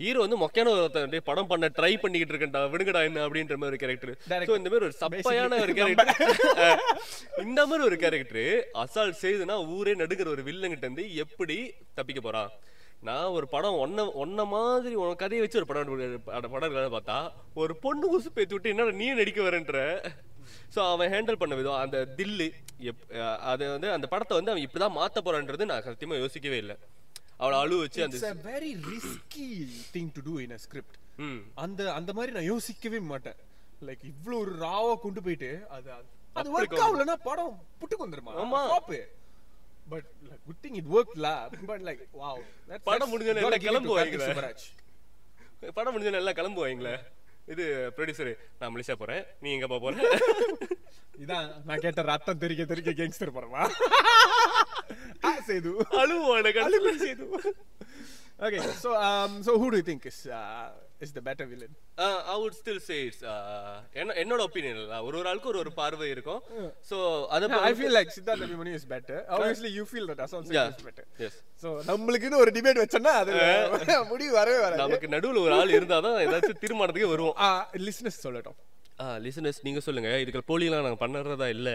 [0.00, 4.12] ஹீரோ வந்து மொக்கையான ஒருத்தன் படம் பண்ண ட்ரை பண்ணிக்கிட்டு இருக்கேன்டா விடுங்கடா என்ன அப்படின்ற மாதிரி ஒரு கேரக்டர்.
[4.48, 6.22] ஸோ இந்த மாதிரி ஒரு சப்பையான ஒரு கேரக்டர்
[7.46, 8.44] இந்த மாதிரி ஒரு கேரக்டர்
[8.82, 11.56] அசால் செய்துனா ஊரே நடுக்கிற ஒரு வில்லங்கிட்ட இருந்து எப்படி
[11.98, 12.50] தப்பிக்க போறான்
[13.08, 17.18] நான் ஒரு படம் ஒன்ன ஒன்ன மாதிரி உன் கதையை வச்சு ஒரு படம் படம் பார்த்தா
[17.62, 19.78] ஒரு பொண்ணு உசு பேத்து விட்டு என்னடா நீ நடிக்க வரேன்ற.
[20.74, 22.48] ஸோ அவன் ஹேண்டில் பண்ண விதம் அந்த தில்லு
[22.90, 23.04] எப்
[23.52, 26.76] அது வந்து அந்த படத்தை வந்து அவன் இப்படிதான் மாத்த போறான்றது நான் சத்தியமா யோசிக்கவே இல்லை.
[27.40, 29.48] அவளை அழு வச்சு அந்த it's a very risky
[29.94, 30.94] thing to do in a script.
[31.16, 31.40] ம்.
[31.54, 33.38] அந்த அந்த மாதிரி நான் யோசிக்கவே மாட்டேன்.
[33.86, 35.90] லைக் இவ்ளோ ஒரு ராவா கொண்டு போயிட்டு அது
[36.32, 38.34] அது ஒர்க் கொண்டு- ஆகலனா படம் புட்டுக்கு வந்துருமா?
[38.42, 38.60] ஆமா.
[39.88, 42.42] But like good thing it work law but like wow
[42.82, 44.54] படம் முடிஞ்சோனே எல்லாம் கிளம்பு வைங்களே.
[45.74, 46.94] படம் முடிஞ்ச நல்லா கிளம்புவாங்களே
[47.46, 47.64] இது
[47.96, 49.24] ப்ரொடியூசர் நான் மலேசியா போறேன்.
[49.40, 49.94] நீ எங்க போற?
[51.18, 53.62] இதான் நான் கேட்ட ரத்தம் தெரிக்க தெரிக்க கேங்ஸ்டர் படமா?
[55.50, 57.26] சேது அழுவோம் எனக்கு alumni Sethu
[58.46, 60.68] Okay, so um, so who do you think is uh,
[61.04, 61.72] is the better villain?
[62.32, 63.24] I would still say it's
[64.00, 66.40] என்ன என்னோட ஒப்பீனியன் இல்ல ஒரு ஒரு ஆளுக்கு ஒரு ஒரு பார்வை இருக்கும்.
[66.90, 66.96] சோ
[67.36, 69.18] அத I feel like Siddharth Abhimanyu is better.
[69.36, 70.72] Obviously, you feel that Asal Yeah.
[70.78, 71.04] is better.
[71.26, 73.34] Yes So நம்மளுக்குன்னு ஒரு டிபேட் வச்சோம்னா அது
[74.12, 74.82] முடிவு வரவே வராது.
[74.84, 77.36] நமக்கு நடுவுல ஒரு ஆள் இருந்தாதான் ஏதாச்சும் தீர்மானத்துக்கு வருவோம்.
[77.88, 78.58] லிஸ்னஸ் சொல்லட்டும்.
[79.24, 80.10] லிசனர்ஸ் நீங்க சொல்லுங்க.
[80.22, 81.70] இதுக்கு போலியெல்லாம் நாங்க பண்ணுறதா இல்ல.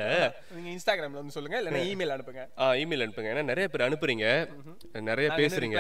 [0.55, 2.44] நீங்க இன்ஸ்டாகிராம்ல வந்து சொல்லுங்க இல்ல இமெயில் அனுப்புங்க.
[2.63, 3.32] ஆ இமெயில் அனுப்புங்க.
[3.34, 4.25] ஏன்னா நிறைய பேர் அனுப்புறீங்க.
[5.10, 5.79] நிறைய பேசுறீங்க.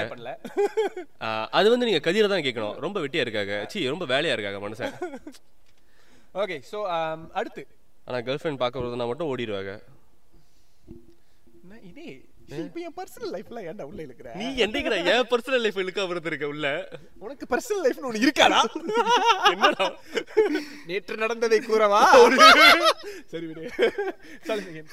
[1.59, 2.77] அது வந்து நீங்க கதிரை தான் கேட்கணும்.
[2.85, 3.55] ரொம்ப வெட்டியா இருக்காங்க.
[3.73, 4.95] சி ரொம்ப வேலையா இருக்காங்க மனுஷன்.
[6.43, 6.79] ஓகே சோ
[7.39, 7.65] அடுத்து.
[8.07, 9.73] ஆனா கேர்ள் ஃப்ரெண்ட் பார்க்க வருதுன்னா மட்டும் ஓடிடுவாங்க.
[11.91, 12.09] இதே?
[12.65, 16.47] இப்போ என் பர்சனல் லைஃப்ல ஏன்டா உள்ள இருக்கிற நீ என்னைக்குடா என் பர்சனல் லைஃப் இழுக்க வருது இருக்க
[16.53, 16.67] உள்ள?
[17.25, 18.59] உனக்கு பர்சனல் லைஃப்னு ஒண்ணு இருக்காடா?
[19.53, 19.87] என்னடா?
[20.89, 22.01] நேற்று நடந்ததை கூறவா?
[23.33, 23.65] சரி விடு.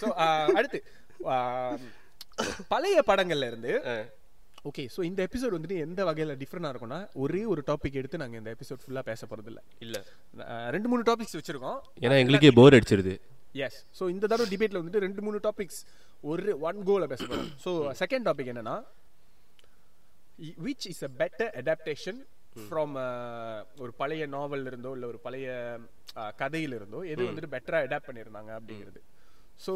[0.03, 0.09] ஸோ
[0.59, 0.81] அடுத்து
[2.73, 3.73] பழைய படங்கள்ல இருந்து
[4.71, 8.51] ஓகே ஸோ இந்த எபிசோட் வந்துட்டு எந்த வகையில் டிஃப்ரெண்டாக இருக்கும்னா ஒரே ஒரு டாபிக் எடுத்து நாங்கள் இந்த
[8.57, 9.63] எபிசோட் ஃபுல்லாக பேச போகிறது இல்லை.
[9.85, 9.97] இல்ல
[10.75, 11.79] ரெண்டு மூணு டாபிக்ஸ் வச்சிருக்கோம்.
[12.05, 13.15] ஏன்னா எங்களுக்கே போர் அடிச்சிருது.
[13.67, 15.81] எஸ் ஸோ இந்த தடவை டிபேட்ல வந்துட்டு ரெண்டு மூணு டாபிக்ஸ்
[16.33, 18.77] ஒரு ஒன் கோல பேச போகிறோம் ஸோ செகண்ட் டாபிக் என்னன்னா
[20.67, 22.21] which is a better adaptation
[22.67, 22.95] from
[23.83, 25.49] ஒரு பழைய நாவல் இருந்தோ இல்லை ஒரு பழைய
[26.21, 29.01] uh, கதையில இருந்தோ எது வந்துட்டு பெட்டராக அடாப்ட் பண்ணியிருந்தாங்க அப்படிங்கிறது.
[29.65, 29.73] So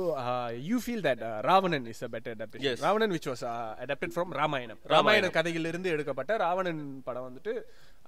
[0.69, 2.83] you feel that Ravanan is a better adaptation.
[2.87, 3.45] Ravanan which was
[3.85, 7.55] adapted from Ramayanam Ramayana கதையிலிருந்து எடுக்கப்பட்ட ராவணன் படம் வந்துட்டு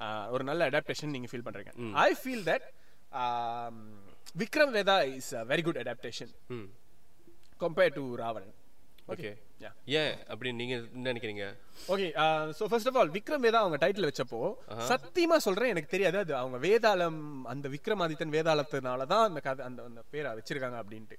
[0.06, 1.72] uh, ஒரு நல்ல அடாப்டேஷன் நீங்க ஃபீல் பண்றீங்க.
[2.06, 2.68] I feel that
[4.36, 6.64] Vikram Vedha is a very good adaptation hmm.
[7.58, 8.42] compared to Ravan.
[9.08, 9.28] Okay.
[9.28, 9.34] okay.
[10.00, 11.44] ஏன் அப்படின்னு நீங்க நினைக்கிறீங்க?
[11.92, 12.06] Okay
[12.58, 14.40] so first of all Vikram Vedha அவங்க டைட்டில் வச்சப்போ
[14.90, 16.18] சத்தியமா சொல்றேன் எனக்கு தெரியாது.
[16.24, 17.18] அது அவங்க வேதாளம்
[17.52, 21.16] அந்த விக்ரமாதித்தன் வேதாளத்தினால தான் அந்த கதை அந்த அந்த பேரை வச்சிருக்காங்க அப்படின்ட்டு.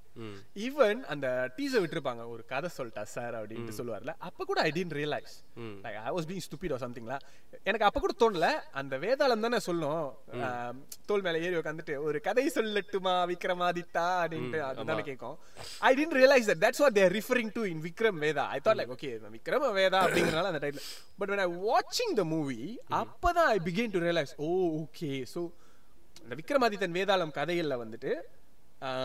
[0.65, 1.27] ஈவன் அந்த
[1.58, 5.36] டீசர் விட்டுருப்பாங்க ஒரு கதை சொல்லிட்டா சார் அப்படின்ட்டு சொல்லுவார்ல அப்ப கூட I didn't realise.
[5.86, 7.17] Like I was being stupid or சம்திங்ல
[7.69, 8.50] எனக்கு அப்ப கூட தோணல
[8.81, 10.03] அந்த வேதாளம் தானே சொல்லும்
[11.10, 15.38] தோல் மேல ஏறி உட்காந்துட்டு ஒரு கதை சொல்லட்டுமா விக்ரமாதித்தா அப்படின்ட்டு அதுதானே கேட்கும்.
[15.89, 18.95] I didn't realise that that's what they're referring to in Vikram Vedha I thought like
[18.98, 20.89] okay Vikram Vedha அப்படிங்கறனால அந்த title
[21.21, 22.67] but when i watching the movie
[23.01, 24.50] அப்பதான் I begin to realise oh
[24.81, 25.41] okay so
[26.24, 28.12] இந்த விக்ரமாதித்தன் வேதாளம் கதைகள்ல வந்துட்டு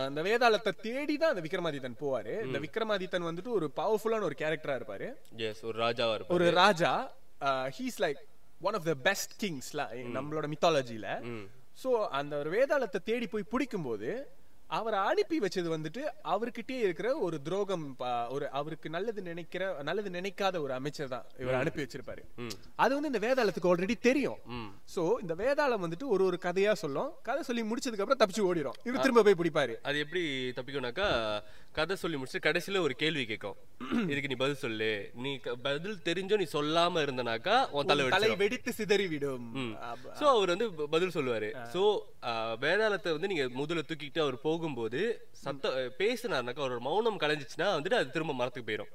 [0.05, 2.33] அந்த வேதாளத்தை தேடி தான் அந்த விக்ரமாதித்தன் போவாரு.
[2.47, 5.07] இந்த விக்ரமாதித்தன் வந்துட்டு ஒரு பவர்ஃபுல்லான ஒரு கேரக்டரா இருப்பாரு.
[5.47, 6.35] எஸ் ஒரு ராஜாவா இருப்பாரு.
[6.37, 6.91] ஒரு ராஜா
[7.77, 8.21] he's like
[8.67, 9.81] one of the best கிங்ஸ்ல
[10.17, 11.07] நம்மளோட மித்தாலஜில
[11.83, 11.89] சோ
[12.19, 14.11] அந்த ஒரு வேதாளத்தை தேடி போய் பிடிக்கும்போது
[14.77, 16.01] அவரை அனுப்பி வச்சது வந்துட்டு
[16.33, 17.85] அவர்கிட்டயே இருக்கிற ஒரு துரோகம்
[18.35, 22.23] ஒரு அவருக்கு நல்லது நினைக்கிற நல்லது நினைக்காத ஒரு அமைச்சர் தான் இவர் அனுப்பி வச்சிருப்பாரு.
[22.83, 24.39] அது வந்து இந்த வேதாளத்துக்கு ஆல்ரெடி தெரியும்.
[24.95, 27.11] சோ இந்த வேதாளம் வந்துட்டு ஒரு ஒரு கதையா சொல்லும்.
[27.29, 29.75] கதை சொல்லி முடிச்சதுக்கு அப்புறம் தப்பிச்சு ஓடிடும் இவர் திரும்ப போய் பிடிப்பாரு.
[29.89, 30.23] அது எப்படி
[30.57, 31.09] தப்பிக்கும்னாக்கா
[31.75, 33.55] கதை சொல்லி முடிச்சு கடைசியில ஒரு கேள்வி கேட்கும்.
[34.09, 34.89] இதுக்கு நீ பதில் சொல்லு.
[35.13, 39.47] நீ பதில் தெரிஞ்சோ நீ சொல்லாம இருந்தனாக்கா உன் தலை தலை வெடிச்சிடும் வெடித்து சிதறிவிடும்.
[39.75, 41.49] அப்ப- சோ அவர் வந்து பதில் சொல்லுவாரு.
[41.73, 41.81] சோ
[42.63, 45.01] வேதாளத்தை வந்து நீங்க முதல்ல தூக்கிட்டு அவர் போகும்போது
[45.43, 48.91] சத்த பேசினாருனாக்கா ஒரு மௌனம் கலைஞ்சிச்சுன்னா வந்துட்டு அது திரும்ப மரத்துக்கு போயிடும்.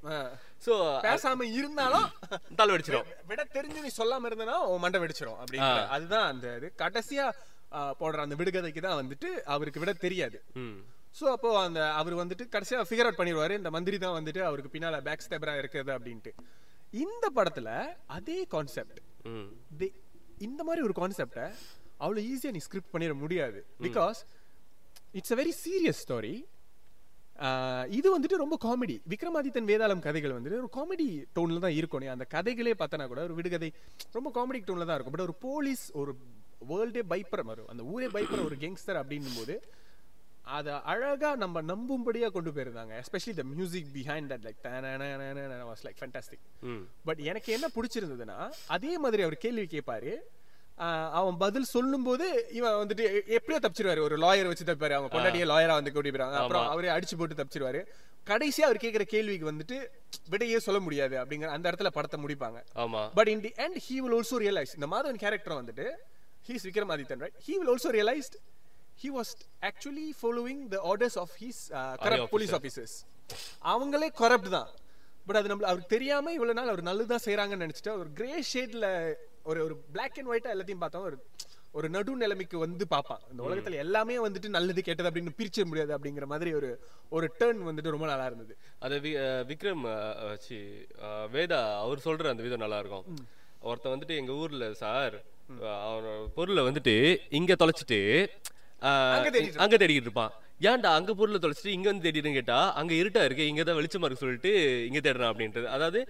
[0.67, 0.73] சோ
[1.07, 2.09] பேசாம இருந்தாலும்
[2.57, 6.73] தலை வெடிச்சிடும் விட தெரிஞ்சு நீ சொல்லாம இருந்தனா மண்டை வெடிச்சிரும் அப்படிங்கிற அதுதான் அந்த இது.
[6.79, 7.27] கடைசியா
[8.01, 10.39] போடுற அந்த விடுகதைக்கு தான் வந்துட்டு அவருக்கு விட தெரியாது.
[11.19, 15.01] சோ அப்போ அந்த அவர் வந்துட்டு கடைசியா ஃபிகர் அவுட் பண்ணிடுவாரு இந்த மந்திரி தான் வந்துட்டு அவருக்கு பின்னால
[15.09, 16.33] பேக் ஸ்டெபரா இருக்குது அப்படின்ட்டு.
[17.05, 17.69] இந்த படத்துல
[18.19, 19.01] அதே கான்செப்ட்
[20.47, 21.47] இந்த மாதிரி ஒரு கான்செப்டை
[22.03, 23.59] அவ்வளவு ஈஸியா நீ ஸ்கிரிப்ட் பண்ணிட முடியாது.
[23.87, 24.21] Because
[25.19, 26.35] it's a very serious story
[27.99, 32.07] இது வந்துட்டு ரொம்ப காமெடி விக்ரமாதித்தன் வேதாளம் கதைகள் வந்துட்டு ஒரு காமெடி டோன்ல தான் இருக்கும்.
[32.15, 33.71] அந்த கதைகளே பார்த்தனா கூட ஒரு விடுகதை
[34.17, 35.15] ரொம்ப காமெடி டோன்ல தான் இருக்கும்.
[35.17, 36.13] பட் ஒரு போலீஸ் ஒரு
[36.71, 39.57] வேர்ல்டே பயப்படுற மாதிரி அந்த ஊரே பயப்படுற ஒரு கேங்ஸ்டர் அப்படின்னும் போது
[40.45, 42.93] அதை அழகா நம்ம நம்பும்படியா கொண்டு போயிருந்தாங்க.
[43.01, 44.61] Especially the music behind that like
[45.71, 46.45] was like fantastic
[47.05, 50.13] but எனக்கு என்ன பிடிச்சிருந்ததுன்னா அதே மாதிரி அவர் கேள்வி கேட்பாரு
[51.13, 53.05] அவன் பதில் சொல்லும்போது இவன் வந்துட்டு
[53.37, 57.17] எப்படியோ தப்பிச்சிருவாரு ஒரு லாயர் வச்சு தப்பிப்பாரு அவங்க பொண்டாட்டியே லாயரா வந்து கூட்டி போயிறாங்க அப்புறம் அவரே அடிச்சு
[57.17, 57.81] போட்டு தப்பிச்சிருவாரு
[58.27, 59.77] கடைசியா அவர் கேட்கிற கேள்விக்கு வந்துட்டு
[60.29, 62.59] விடையே சொல்ல முடியாது அப்படிங்கிற அந்த இடத்துல படத்தை முடிப்பாங்க
[63.15, 65.87] but in the end he will also realise இந்த மாதவன் கேரக்டர் வந்துட்டு
[66.49, 68.37] he's Vikramadithan right he will also realised
[69.03, 69.33] he was
[69.69, 71.61] actually following the orders of his
[72.05, 72.97] corrupt police officers
[73.73, 74.71] அவங்களே கரப்ட் தான்.
[75.27, 78.87] பட் அது நம்மள அவருக்கு தெரியாம இவ்வளவு நாள் அவர் நல்லதுதான் செய்றாங்கன்னு நினைச்சிட்டு ஒரு கிரே ஷேட்ல
[79.51, 81.19] ஒரு ஒரு பிளாக் அண்ட் ஒயிட்டா எல்லாத்தையும் பார்த்தோம் ஒரு
[81.79, 83.21] ஒரு நடு நிலைமைக்கு வந்து பார்ப்பான்.
[83.33, 86.71] இந்த உலகத்துல எல்லாமே வந்துட்டு நல்லது கெட்டது அப்படின்னு பிரிச்சிட முடியாது அப்படிங்கிற மாதிரி ஒரு
[87.17, 88.55] ஒரு டேர்ன் வந்துட்டு ரொம்ப நல்லா இருந்தது.
[88.85, 88.97] அது
[89.51, 89.85] விக்ரம்
[91.37, 93.05] வேதா அவர் சொல்ற அந்த விதம் நல்லா இருக்கும்.
[93.69, 95.17] ஒருத்தன் வந்துட்டு எங்க ஊர்ல சார்
[95.87, 96.95] அவனோட பொருளை வந்துட்டு
[97.41, 98.01] இங்க தொலைச்சிட்டு
[99.65, 100.33] அங்க தேடிக்கிட்டு இருப்பான்.
[100.71, 104.25] ஏன்டா அங்க பொருளை தொலைச்சிட்டு இங்க வந்து தேடிடுன்னு கேட்டா அங்க இருட்டா இருக்கு இங்க தான் வெளிச்சமா இருக்கு
[104.25, 104.51] சொல்லிட்டு
[104.89, 105.67] இங்க தேடுறான் அப்படின்றது.
[105.77, 106.01] அதாவது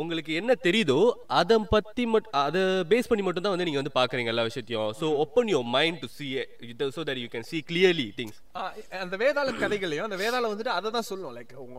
[0.00, 0.96] உங்களுக்கு என்ன தெரியுதோ
[1.40, 4.90] அதை பத்தி மட்டும் அதை பேஸ் பண்ணி மட்டும் தான் வந்து நீங்க வந்து பாக்குறீங்க எல்லா விஷயத்தையும்.
[5.00, 6.26] So open your mind to see
[6.96, 8.40] so that you can see clearly things
[9.04, 11.32] அந்த வேதாள கதைகளையும் அந்த வேதாளம் வந்துட்டு அதை தான் சொல்லும்.
[11.38, 11.78] லைக் உங்க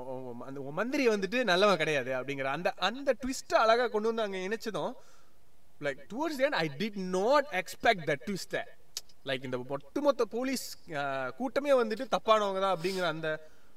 [0.49, 4.93] அந்த உங்க மந்திரி வந்துட்டு நல்லவன் கிடையாது அப்படிங்கிற அந்த அந்த ட்விஸ்ட் அழகா கொண்டு வந்து அங்க இணைச்சதும்
[5.87, 8.57] like towards end I did not expect that twist
[9.25, 10.65] like இந்த ஒட்டுமொத்த போலீஸ்
[11.37, 13.29] கூட்டமே வந்துட்டு தப்பானவங்க தான் அப்படிங்கிற அந்த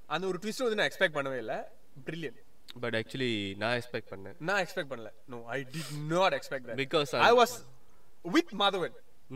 [0.07, 1.59] அந்த ஒரு ட்விஸ்ட் வந்து நான் எக்ஸ்பெக்ட் பண்ணவே இல்லை.
[2.07, 2.39] பிரில்லியன்
[2.81, 4.37] பட் ஆக்சுவலி நான் எக்ஸ்பெக்ட் பண்ணேன்.
[4.39, 5.11] நான் எக்ஸ்பெக்ட் பண்ணல.
[5.33, 7.55] No I did not expect Because I was
[8.37, 8.95] with Madhavan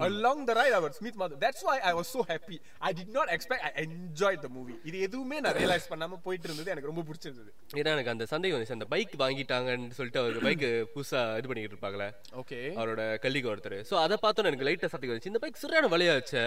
[0.08, 2.58] along the ride I was with Madhavan that's why I was so happy.
[2.88, 4.76] I did not expect I enjoyed the movie.
[4.88, 7.50] இது எதுவுமே நான் realise பண்ணாம போயிட்டு இருந்தது எனக்கு ரொம்ப பிடிச்சிருந்தது.
[7.80, 8.76] ஏன்னா எனக்கு அந்த சந்தேகம் வந்துச்சு.
[8.78, 12.08] அந்த பைக் வாங்கிட்டாங்கன்னு சொல்லிட்டு அவர் பைக் புதுசா இது பண்ணிட்டு இருப்பாங்களே?
[12.42, 12.58] ஓகே.
[12.80, 13.78] அவரோட கல்லிக்கு ஒருத்தர்.
[13.90, 15.32] சோ அதை பார்த்தோன்னு எனக்கு லைட்டா சந்தேகம் வந்துச்சு.
[15.32, 16.44] இந்த பைக் சரியான வழியாச்சே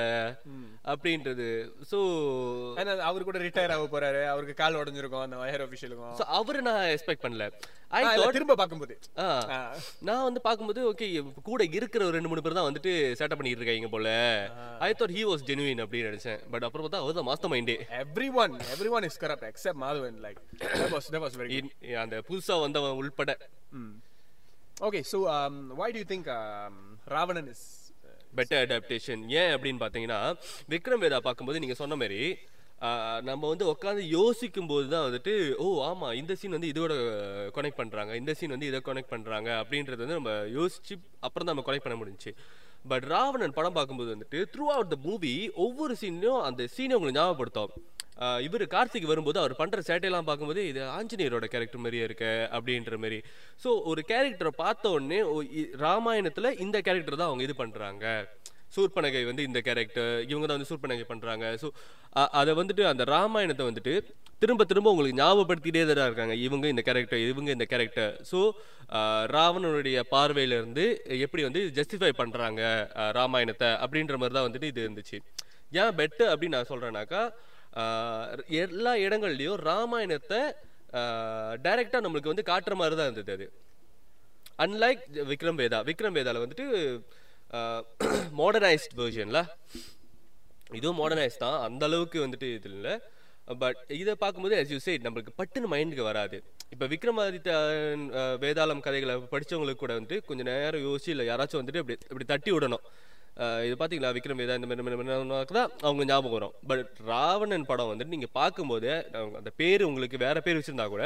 [0.93, 1.49] அப்படின்றது.
[1.91, 1.99] சோ
[2.83, 4.23] ஏன்னா அவர் கூட ரிட்டையர் ஆக போறாரு.
[4.35, 5.25] அவருக்கு கால் உடைஞ்சிருக்கும்.
[5.27, 7.47] அந்த வயர் ஆஃபீஷியலுக்கும் சோ அவரை நான் எக்ஸ்பெக்ட் பண்ணல.
[7.97, 8.01] ஐ
[8.37, 8.95] திரும்ப பார்க்கும்போது.
[10.07, 11.07] நான் வந்து பார்க்கும்போது ஓகே
[11.47, 14.09] கூட இருக்கிற ஒரு ரெண்டு மூணு பேர் தான் வந்துட்டு சேட்டை பண்ணிட்டு இருக்காங்க போல
[14.89, 16.41] I thought he was genuine அப்படின்னு நினைச்சேன்.
[16.53, 17.77] பட் அப்புறம் பார்த்தா அவர் தான் மாஸ்டர் மைண்டே
[19.51, 21.67] except Madhavan like that was that was very good.
[22.03, 23.31] அந்த புதுசா வந்தவன் உள்பட.
[25.79, 26.75] Why do you think um
[27.15, 27.61] Ravanan is
[28.09, 30.19] uh, better adaptation ஏன் அப்படின்னு பார்த்தீங்கன்னா
[30.73, 32.21] விக்ரம் வேதா பார்க்கும்போது நீங்க சொன்ன மாதிரி
[33.29, 36.93] நம்ம வந்து உட்காந்து யோசிக்கும் போது தான் வந்துட்டு ஓ ஆமா இந்த சீன் வந்து இதோட
[37.57, 40.95] கனெக்ட் பண்றாங்க இந்த சீன் வந்து இதை கனெக்ட் பண்றாங்க அப்படின்றது வந்து நம்ம யோசிச்சு
[41.27, 42.33] அப்புறம் தான் நம்ம கனெக்ட் பண்ண முடிஞ்சுச்சு.
[42.85, 47.71] பட் ராவணன் படம் பார்க்கும்போது வந்துட்டு த்ரூ அவுட் த மூவி ஒவ்வொரு சீன்லையும் அந்த சீனை உங்களுக்கு ஞாபகப்படுத்தும்.
[48.41, 53.19] இவர் கார்த்திக் வரும்போது அவர் பண்ணுற சேட்டையெல்லாம் பார்க்கும்போது இது ஆஞ்சநேயரோட கேரக்டர் மாதிரியே இருக்கு அப்படின்ற மாதிரி.
[53.63, 55.19] ஸோ ஒரு கேரக்டரை பார்த்த உடனே
[55.77, 58.05] ராமாயணத்தில் இ- இந்த கேரக்டர் தான் அவங்க இது பண்ணுறாங்க
[58.75, 61.67] சூர்பனகை வந்து இந்த கேரக்டர் இவங்க தான் வந்து சூர்பனகை பண்ணுறாங்க ஸோ
[62.39, 63.93] அதை வந்துட்டு அந்த ராமாயணத்தை வந்துட்டு
[64.41, 66.35] திரும்ப திரும்ப உங்களுக்கு ஞாபகப்படுத்திட்டே தான் இருக்காங்க.
[66.47, 68.39] இவங்க இந்த கேரக்டர் இவங்க இந்த கேரக்டர் ஸோ
[69.35, 70.85] ராவணனுடைய பார்வையிலேருந்து
[71.25, 72.61] எப்படி வந்து ஜஸ்டிஃபை பண்ணுறாங்க
[73.17, 75.19] ராமாயணத்தை அப்படின்ற மாதிரி தான் வந்துட்டு இது இருந்துச்சு.
[75.81, 77.21] ஏன் பெட்டு அப்படின்னு நான் சொல்கிறேனாக்கா
[78.63, 80.41] எல்லா இடங்கள்லையும் ராமாயணத்தை
[81.65, 83.47] டைரெக்டாக நம்மளுக்கு வந்து காட்டுற மாதிரி தான் இருந்தது அது.
[84.65, 86.65] அன்லைக் விக்ரம் வேதா விக்ரம் வேதாவில் வந்துட்டு
[88.39, 89.41] மாடர்னைஸ்ட் வேர்ஷனில்
[90.77, 91.57] இதுவும் மாடர்னைஸ் தான்.
[91.67, 92.93] அந்த அளவுக்கு வந்துட்டு இது இல்லை.
[93.61, 96.37] பட் இதை பார்க்கும்போது அஸ் யூ சைட் நம்மளுக்கு பட்டுன்னு மைண்டுக்கு வராது.
[96.73, 97.53] இப்போ விக்ரமாதித்ய
[98.43, 102.83] வேதாளம் கதைகளை படிச்சவங்களுக்கு கூட வந்துட்டு கொஞ்சம் நேரம் யோசிச்சு இல்லை யாராச்சும் வந்துட்டு இப்படி இப்படி தட்டி விடணும்.
[103.67, 105.07] இது பார்த்தீங்களா விக்ரம் வேதா இந்த மாதிரி
[105.57, 106.53] தான் அவங்க ஞாபகம் வரும்.
[106.69, 106.81] பட்
[107.11, 108.93] ராவணன் படம் வந்துட்டு நீங்கள் பார்க்கும்போதே
[109.39, 111.05] அந்த பேர் உங்களுக்கு வேற பேர் வச்சிருந்தா கூட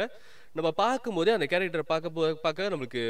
[0.58, 3.03] நம்ம பார்க்கும்போதே அந்த கேரக்டரை பார்க்க போ- பார்க்க நம்மளுக்கு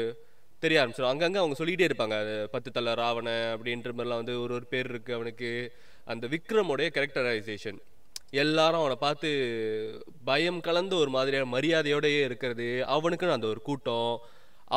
[0.66, 2.16] தெரிய ஆரம்பிச்சிடும் அங்கங்கே அவங்க சொல்லிகிட்டே இருப்பாங்க.
[2.54, 5.50] பத்து தலை ராவண அப்படின்ற மாதிரிலாம் வந்து ஒரு ஒரு பேர் இருக்குது அவனுக்கு.
[6.12, 7.80] அந்த விக்ரமோடைய கேரக்டரைசேஷன்
[8.42, 9.28] எல்லாரும் அவனை பார்த்து
[10.28, 12.68] பயம் கலந்த ஒரு மாதிரியான மரியாதையோடயே இருக்கிறது.
[12.94, 14.14] அவனுக்குன்னு அந்த ஒரு கூட்டம்.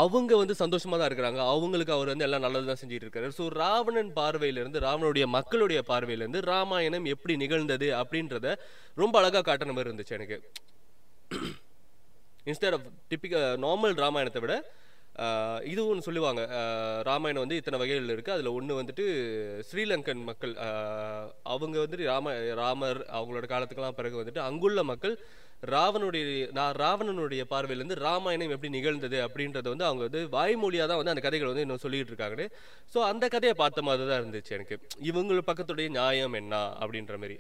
[0.02, 1.42] அவங்க வந்து சந்தோஷமாக தான் இருக்கிறாங்க.
[1.52, 3.28] அவங்களுக்கு அவர் வந்து எல்லாம் நல்லது தான் செஞ்சுட்டு இருக்காரு.
[3.38, 8.56] ஸோ ராவணன் பார்வையிலேருந்து ராவனுடைய மக்களுடைய பார்வையிலேருந்து ராமாயணம் எப்படி நிகழ்ந்தது அப்படின்றத
[9.02, 10.38] ரொம்ப அழகாக காட்டுற மாதிரி இருந்துச்சு எனக்கு.
[12.50, 14.56] இன்ஸ்டெட் ஆஃப் டிப்பிக்கல் நார்மல் ராமாயணத்தை விட
[15.18, 16.42] இதுவும் இது ஒன்று சொல்லுவாங்க
[17.02, 19.06] ராமாயணம் வந்து இத்தனை வகைகள் இருக்குது அதில் ஒன்று வந்துட்டு
[19.70, 20.54] ஸ்ரீலங்கன் மக்கள்
[21.54, 25.16] அவங்க வந்துட்டு ராம ராமர் அவங்களோட காலத்துக்கெல்லாம் பிறகு வந்துட்டு அங்குள்ள மக்கள்
[25.74, 31.24] ராவனுடைய நான் ராவணனுடைய பார்வையிலேருந்து ராமாயணம் எப்படி நிகழ்ந்தது அப்படின்றத வந்து அவங்க வந்து வாய்மொழியாக தான் வந்து அந்த
[31.26, 32.46] கதைகளை வந்து இன்னும் சொல்லிட்டு இருக்காங்கன்னு.
[32.94, 34.76] ஸோ அந்த கதையை பார்த்த மாதிரி தான் இருந்துச்சு எனக்கு.
[35.10, 37.38] இவங்க பக்கத்துடைய நியாயம் என்ன அப்படின்ற மாதிரி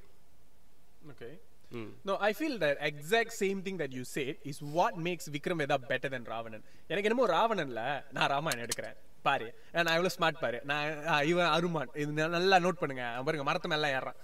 [1.11, 1.29] okay
[1.73, 1.89] Mm.
[2.07, 5.77] No, I feel that exact same thing that you said is what makes Vikram Vedha
[5.89, 6.61] better than Ravanan.
[6.91, 7.81] எனக்கு என்னமோ ராவணன்ல
[8.15, 8.97] நான் ராமாயணம் எடுக்கிறேன்.
[9.27, 10.57] பாரு நான் இவ்வளவு ஸ்மார்ட் பாரு.
[10.69, 11.91] நான் இவன் அருமான்.
[12.01, 13.05] இது நல்லா நோட் பண்ணுங்க.
[13.27, 14.17] பாருங்க மரத்தை மேலே ஏறான்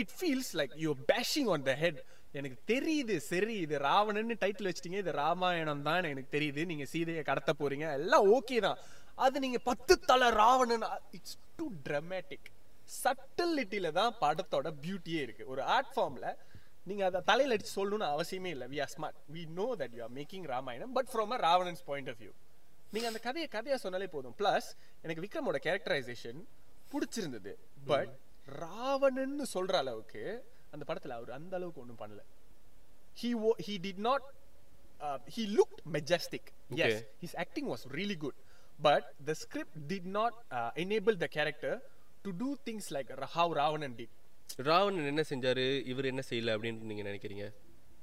[0.00, 2.00] it feels like you bashing on the head
[2.38, 6.64] எனக்கு தெரியுது சரி இது ராவணன்னு டைட்டில் வச்சிட்டீங்க இது ராமாயணம் தான் எனக்கு தெரியுது.
[6.72, 7.86] நீங்க சீதையை கடத்த போறீங்க.
[8.00, 8.80] எல்லாம் ஓகே தான்.
[9.26, 10.86] அது நீங்க பத்து தலை ராவணன்
[11.18, 12.48] இட்ஸ் டூ ட்ரமேட்டிக்
[13.02, 15.46] சட்டிலிட்டியில தான் படத்தோட பியூட்டியே இருக்கு.
[15.54, 16.28] ஒரு ஆர்ட் ஃபார்ம்ல
[16.88, 18.66] நீங்க அதை தலையில அடிச்சு சொல்லணும்னு அவசியமே இல்லை.
[18.66, 22.08] We are smart we know that you are making Ramayanam but from a Ravanan's point
[22.08, 22.30] of view
[22.92, 24.34] நீங்க அந்த கதையை கதையா சொன்னாலே போதும்.
[24.38, 24.68] பிளஸ்
[25.02, 26.40] எனக்கு விக்ரமோட கேரக்டரைசேஷன்
[26.92, 27.54] பிடிச்சிருந்தது.
[27.86, 28.16] பட்
[28.60, 32.20] ராவணன்னு சொல்ற அளவுக்கு அந்த படத்துல அவர் அந்த அளவுக்கு ஒண்ணும் பண்ணல.
[33.22, 34.18] He wo- he did not
[35.00, 36.44] uh, he looked majestic.
[36.70, 37.06] Yes Okay.
[37.22, 38.36] his acting was really good.
[38.82, 41.80] But the script did not uh, enable the character
[42.22, 43.08] to do things like
[44.56, 45.86] Ravanan என்ன செஞ்சாரு?
[45.86, 47.52] இவர் என்ன செய்யல அப்படின்னு நீங்க நினைக்கிறீங்க?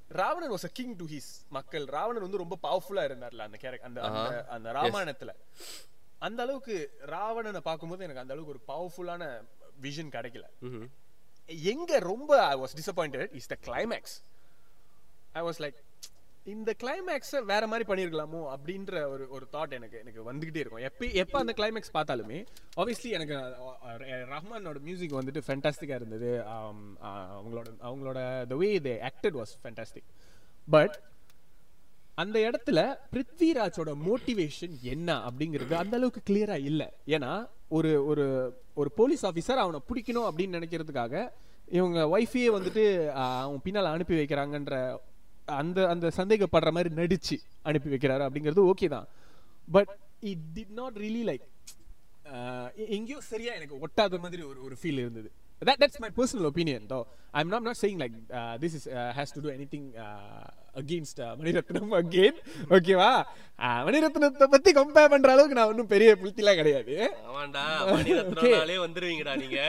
[0.08, 1.84] Ravanan was a king to his மக்கள்.
[1.84, 4.00] ராவணன் வந்து ரொம்ப பவர்ஃபுல்லா இருந்தார்ல அந்த கேரக்டர் அந்த
[4.48, 5.28] அந்த- ராமாயணத்துல.
[6.18, 9.44] அந்த அளவுக்கு ராவணனை பார்க்கும்போது எனக்கு அந்த அளவுக்கு ஒரு பவர்ஃபுல்லான
[9.82, 10.44] விஷன் கிடைக்கல.
[11.46, 14.16] எங்க ரொம்ப I was disappointed is the climax
[15.32, 15.74] I was like
[16.54, 20.84] இந்த கிளைமேக்ஸை வேற மாதிரி பண்ணியிருக்கலாமோ அப்படின்ற ஒரு ஒரு தாட் எனக்கு எனக்கு வந்துகிட்டே இருக்கும்.
[20.88, 22.38] எப்போ எப்போ அந்த கிளைமேக்ஸ் பார்த்தாலுமே
[22.80, 23.34] ஆப்வியஸ்லி எனக்கு
[24.34, 26.30] ரஹ்மானோட மியூசிக் வந்துட்டு ஃபேண்டாஸ்டிக்காக இருந்தது.
[27.38, 28.20] அவங்களோட அவங்களோட
[28.52, 30.08] the way they acted was fantastic
[30.76, 30.96] but
[32.22, 32.78] அந்த இடத்துல
[33.14, 36.86] பிருத்விராஜோட மோட்டிவேஷன் என்ன அப்படிங்கிறது அந்த அளவுக்கு கிளியரா இல்லை.
[37.16, 37.32] ஏன்னா
[37.78, 38.24] ஒரு ஒரு
[38.80, 41.26] ஒரு போலீஸ் ஆஃபீஸர் அவனை பிடிக்கணும் அப்படின்னு நினைக்கிறதுக்காக
[41.78, 42.82] இவங்க ஒய்ஃபையே வந்துட்டு
[43.42, 44.76] அவன் பின்னால் அனுப்பி வைக்கிறாங்கன்ற
[45.54, 49.08] அந்த அந்த சந்தேகப்படுற மாதிரி நடிச்சு அனுப்பி வைக்கிறாரு அப்படிங்கிறது ஓகே தான்.
[49.68, 51.46] But it did not really like
[52.88, 55.28] எங்கேயோ சரியா எனக்கு ஒட்டாத மாதிரி ஒரு ஒரு ஃபீல் இருந்தது.
[55.62, 57.04] That that's my personal opinion though.
[57.32, 61.16] I'm not not saying like uh, this is uh, has to do anything uh, against
[61.18, 62.34] uh, Mani Ratnam again
[62.70, 63.08] ஓகேவா
[63.84, 66.96] மணிரத்னத்தை பத்தி கம்பேர் பண்ற அளவுக்கு நான் ஒன்றும் பெரிய புத்திலாம் கிடையாது.
[67.28, 69.60] ஆமாண்டா மணிரத்னாலே வந்துருவீங்கடா நீங்க.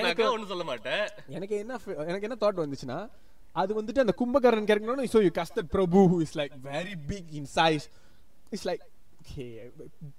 [0.00, 1.04] எனக்கு- ஒண்ணும் சொல்ல மாட்டேன்.
[1.28, 2.98] எனக்கு என்ன எனக்கு என்ன தாட் வந்துச்சுன்னா
[3.62, 7.48] அது வந்துட்டு அந்த கும்பகர்ணன் கேட்கணும் so you casted Prabhu who is like very big in
[7.58, 7.86] size
[8.52, 8.82] it's like
[9.20, 9.46] okay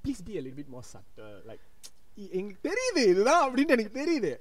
[0.03, 1.35] please be a little bit more subtle.
[1.49, 1.63] Like
[2.37, 4.31] எங்களுக்கு தெரியுது இதுதான் அப்படின்னு எனக்கு தெரியுது.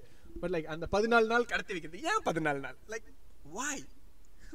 [0.41, 2.79] பட் லைக் அந்த பதினாலு நாள் கடத்தி வைக்கிறது ஏன் பதினாலு நாள்?
[2.95, 3.07] Like
[3.59, 3.77] why?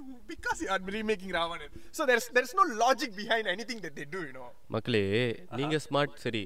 [0.32, 1.70] Because you are remaking Ravanan.
[1.98, 4.48] So there's there's no logic behind anything that they do you know.
[4.76, 5.04] மக்களே
[5.60, 6.44] நீங்க ஸ்மார்ட் சரி.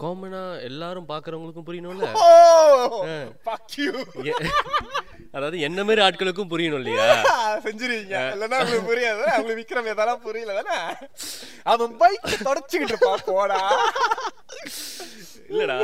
[0.00, 2.08] காமனா எல்லாரும் பாக்குறவங்களுக்கும் புரியணும்ல?
[2.22, 3.04] Oh
[5.34, 7.04] அதாவது என்ன மாதிரி ஆட்களுக்கும் புரியணும் இல்லையா?
[7.66, 8.16] செஞ்சிருவீங்க.
[8.32, 9.22] இல்லைன்னா உங்களுக்கு புரியாது.
[9.26, 10.78] அவங்களுக்கு விக்ரம் எதெல்லாம் புரியல தானே?
[11.64, 13.60] அவன் பைக் தொடச்சுக்கிட்டு இருப்பான் போடா.
[15.52, 15.76] இல்லடா.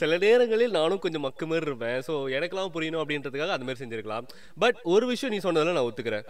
[0.00, 1.98] சில நேரங்களில் நானும் கொஞ்சம் மக்கு மாதிரி இருப்பேன்.
[2.08, 4.26] ஸோ எனக்கெல்லாம் புரியணும் அப்படின்றதுக்காக அந்த மாதிரி செஞ்சிருக்கலாம்.
[4.62, 6.26] பட் ஒரு விஷயம் நீ சொன்னதில் நான் ஒத்துக்கிறேன்.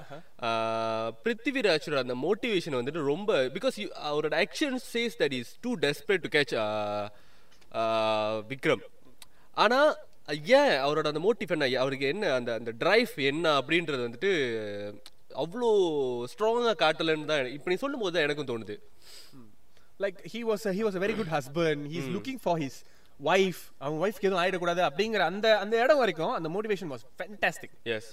[1.24, 3.78] பிருத்திவிராஜோட அந்த மோட்டிவேஷன் வந்துட்டு ரொம்ப பிகாஸ்
[4.10, 6.54] அவரோட action chase that is too desperate to catch
[8.52, 8.84] Vikram.
[9.64, 9.80] ஆனா
[10.60, 11.68] ஏன் அவரோட அந்த மோட்டிவ் என்ன?
[11.84, 14.32] அவருக்கு என்ன அந்த அந்த டிரைவ் என்ன அப்படின்றது வந்துட்டு
[15.42, 15.68] அவ்வளோ
[16.32, 18.76] ஸ்ட்ராங்காக காட்டலன்னு தான் இப்போ நீ சொல்லும் போது தான் எனக்கும் தோணுது.
[20.04, 22.78] Like he was he was a very good husband he is looking for his
[23.28, 28.10] wife அவன் ஒய்ஃப்க்கு எதுவும் ஆயிடக்கூடாது அப்படிங்கிற அந்த அந்த இடம் வரைக்கும் அந்த motivation was fantastic yes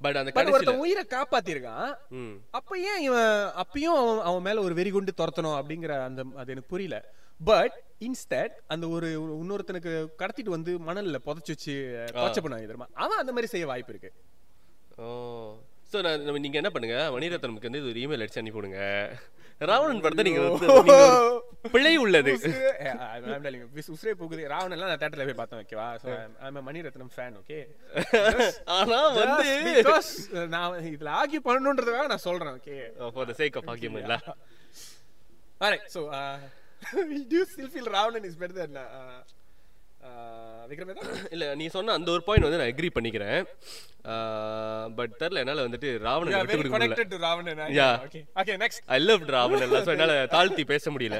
[0.00, 1.90] but அந்த பட் கடைசியில் ஒருத்தன் உயிரை காப்பாத்திருக்கான்.
[2.20, 3.30] ம் அப்ப ஏன் இவன்
[3.62, 6.96] அப்பயும் அவன் அவன் மேல ஒரு வெறி கொண்டு துரத்தணும் அப்படிங்கிற அந்த அது எனக்கு புரியல.
[7.40, 11.74] பட் இன்ஸ்டட் அந்த ஒரு இன்னொருத்தனுக்கு கடத்திட்டு வந்து மணல்ல புதைச்சு வச்சு
[12.18, 12.90] கொச்சை பண்ணாங்க தெரியுமா?
[13.04, 14.10] அவன் அந்த மாதிரி செய்ய வாய்ப்பு இருக்கு.
[15.04, 15.08] ஓ.
[15.92, 16.98] ஸோ நான் நீங்கள் என்ன பண்ணுங்க?
[17.16, 18.82] மணிரத்னமுக்கு வந்து இது ஒரு இமெயில் அடிச்சு அனுப்பி விடுங்க.
[19.60, 20.40] ராவணன் படத்தை நீங்க
[21.74, 22.32] பிழை உள்ளது.
[22.32, 22.72] உசுரு-
[24.14, 24.42] போகுது.
[24.48, 26.10] ராவணன் எல்லாம் நான் தேட்டர்ல போய் பார்த்தேன் ஓகேவா சோ
[26.62, 27.58] மணிரத்னம் ஃபேன் ஓகே
[28.76, 30.10] ஆனா வந்து பிகாஸ்
[30.48, 32.76] நான் இதுல ஆர்கியூ பண்ணணுன்றதுக்காக நான் சொல்றேன் okay
[33.10, 34.16] for the sake of ஆகியம் இல்ல?
[35.60, 36.36] Alright, so uh,
[37.30, 38.36] do you still feel Ravanan is
[41.34, 43.38] இல்ல நீ சொன்ன அந்த ஒரு பாயிண்ட் வந்து நான் அக்ரி பண்ணிக்கிறேன்
[44.96, 46.96] பட் தெரியல என்னால வந்துட்டு ராவணன் விட்டு கொடுக்க முடியல.
[48.06, 48.22] Okay.
[48.40, 48.78] Okay, next.
[48.88, 51.18] I love Ravanan so என்னால தாழ்த்தி பேச முடியல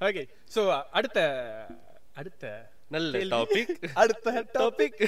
[0.54, 1.18] so uh, அடுத்த
[2.14, 2.44] அடுத்த
[2.90, 3.12] நல்ல.
[3.34, 5.02] டாபிக் அடுத்த டாபிக்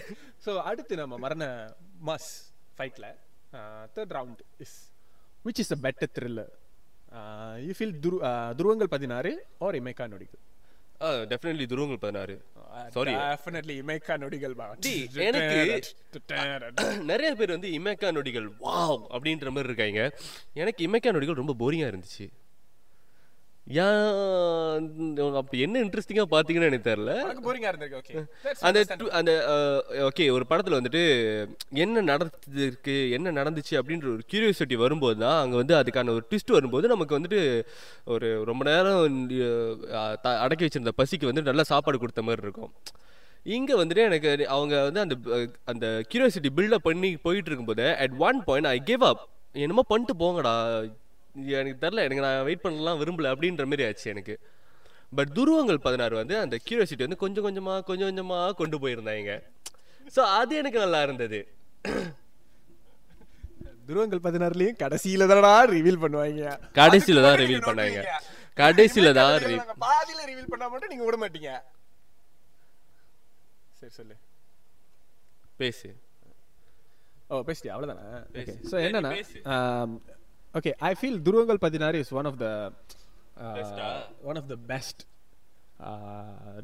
[0.47, 1.45] சோ அடுத்து நம்ம மரண
[2.09, 2.31] mass
[2.79, 3.07] ஃபைட்ல
[3.97, 4.77] third round is
[5.45, 6.53] which is a better thriller
[7.67, 8.19] you feel Dhuru
[8.59, 9.33] Dhuruvangal Pathinaaru
[9.67, 10.43] R Imaikkaa நொடிகள்
[11.03, 12.45] டெஃபினெட்லி துருவங்கள் பதினாறு.
[12.95, 13.15] Sorry.
[13.15, 15.83] டெஃபினெட்லி இமைக்கா நொடிகள் டி, எனக்கு-
[17.03, 19.03] நிறைய பேர் வந்து இமேக்கா நொடிகள் வாவ்!
[19.11, 20.19] அப்படின்ற மாதிரி இருக்காங்க.
[20.53, 22.42] எனக்கு இமேக்கா நொடிகள் ரொம்ப போரிங்கா இருந்துச்சு.
[25.35, 27.13] அப்படி என்ன இன்ட்ரெஸ்டிங்கா பாத்தீங்கன்னு எனக்கு தெரியல.
[28.61, 29.33] அந்த டு- அந்த
[30.03, 31.03] ஓகே ஒரு படத்துல வந்துட்டு
[31.77, 36.89] என்ன நடந்திருக்கு என்ன நடந்துச்சு அப்படின்ற ஒரு கியூரியாசிட்டி வரும்போது தான் அங்க வந்து அதுக்கான ஒரு ட்விஸ்ட் வரும்போது
[36.89, 37.41] நமக்கு வந்துட்டு
[38.07, 39.31] ஒரு ரொம்ப நேரம்
[40.39, 42.73] அடக்கி வச்சிருந்த பசிக்கு வந்து நல்ல சாப்பாடு கொடுத்த மாதிரி இருக்கும்.
[43.51, 45.15] இங்க வந்துட்டு எனக்கு அவங்க வந்து அந்த
[45.65, 49.23] அந்த கியூரியாசிட்டி பில்டப் பண்ணி போயிட்டு இருக்கும்போது at one point I give up
[49.55, 50.53] என்னமோ பண்ணிட்டு போங்கடா
[51.59, 54.35] எனக்கு தெரில எனக்கு நான் வெயிட் பண்ணலாம் விரும்பல அப்படின்ற மாதிரி ஆச்சு எனக்கு.
[55.19, 59.33] பட் துருவங்கள் பதினாறு வந்து அந்த கியூரியாசிட்டி வந்து கொஞ்சம் கொஞ்சமா கொஞ்சம் கொஞ்சமா கொண்டு போயிருந்தாங்க.
[60.15, 61.41] ஸோ அது எனக்கு நல்லா இருந்தது.
[63.89, 66.53] துருவங்கள் பதினாறுலயும் கடைசியில தானடா ரிவீல் பண்ணுவாங்க.
[66.81, 68.01] கடைசியில தான் மட்டும் பண்ணாங்க.
[68.63, 69.33] கடைசியில தான்
[69.87, 71.53] பாதியில ரிவீல் பண்ணா மட்டும் நீங்க விட மாட்டீங்க.
[73.81, 74.17] சரி சொல்லு.
[75.61, 75.89] பேசு.
[77.31, 77.75] ஓ பேசிட்டியா?
[77.77, 78.53] அவ்வளவுதானே.
[78.71, 79.13] ஸோ என்னன்னா
[80.59, 82.53] okay i feel durangal 16 is one of the
[83.41, 85.07] uh, uh one of the best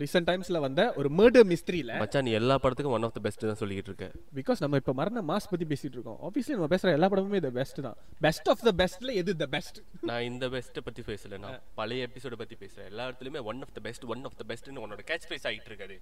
[0.01, 3.61] recent டைம்ஸ்ல வந்த ஒரு மர்டர் மிஸ்ட்ரியில மச்சான் நீ எல்லா படத்துக்கும் ஒன் ஆஃப் த பெஸ்ட் தான்
[3.63, 4.07] சொல்லிக்கிட்டு இருக்க.
[4.39, 6.19] பிகாஸ் நம்ம இப்ப மரண மாஸ் பத்தி பேசிட்டு இருக்கோம்.
[6.27, 7.97] ஆப்வியஸ்லி நம்ம பேசுற எல்லா படமுமே த பெஸ்ட் தான்.
[8.27, 9.79] பெஸ்ட் ஆஃப் த பெஸ்ட்ல எது த பெஸ்ட்
[10.11, 11.41] நான் இந்த பெஸ்ட்டை பத்தி பேசல.
[11.45, 12.89] நான் பழைய எபிசோட பத்தி பேசுறேன்.
[12.93, 15.97] எல்லா இடத்துலயுமே one of the best one of the பெஸ்ட்னு உன்னோட கேட்ச் ஃப்ரேஸ் ஆகிட்டு இருக்காது.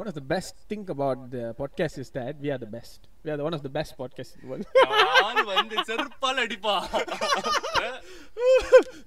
[0.00, 3.32] One of the best think about the podcast is that we are the best we
[3.34, 4.34] are one of the best podcast
[5.52, 6.76] வந்து செருப்பால் அடிப்பா?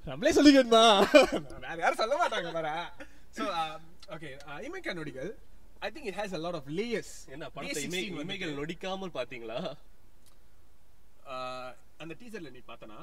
[0.09, 0.85] நம்மளே சொல்லிக்கணுமா?
[1.65, 2.69] வேற யாரும் சொல்ல மாட்டாங்க வேற
[3.35, 3.45] so
[4.15, 4.29] okay
[4.67, 5.31] Imaikkaa Nodigal
[5.81, 9.59] I think it has a lot of layers என்ன படத்தை இமை இமைகள் நொடிக்காமல் பாத்தீங்களா
[11.99, 12.99] அந்த டீசர்ல நீ பார்த்தனா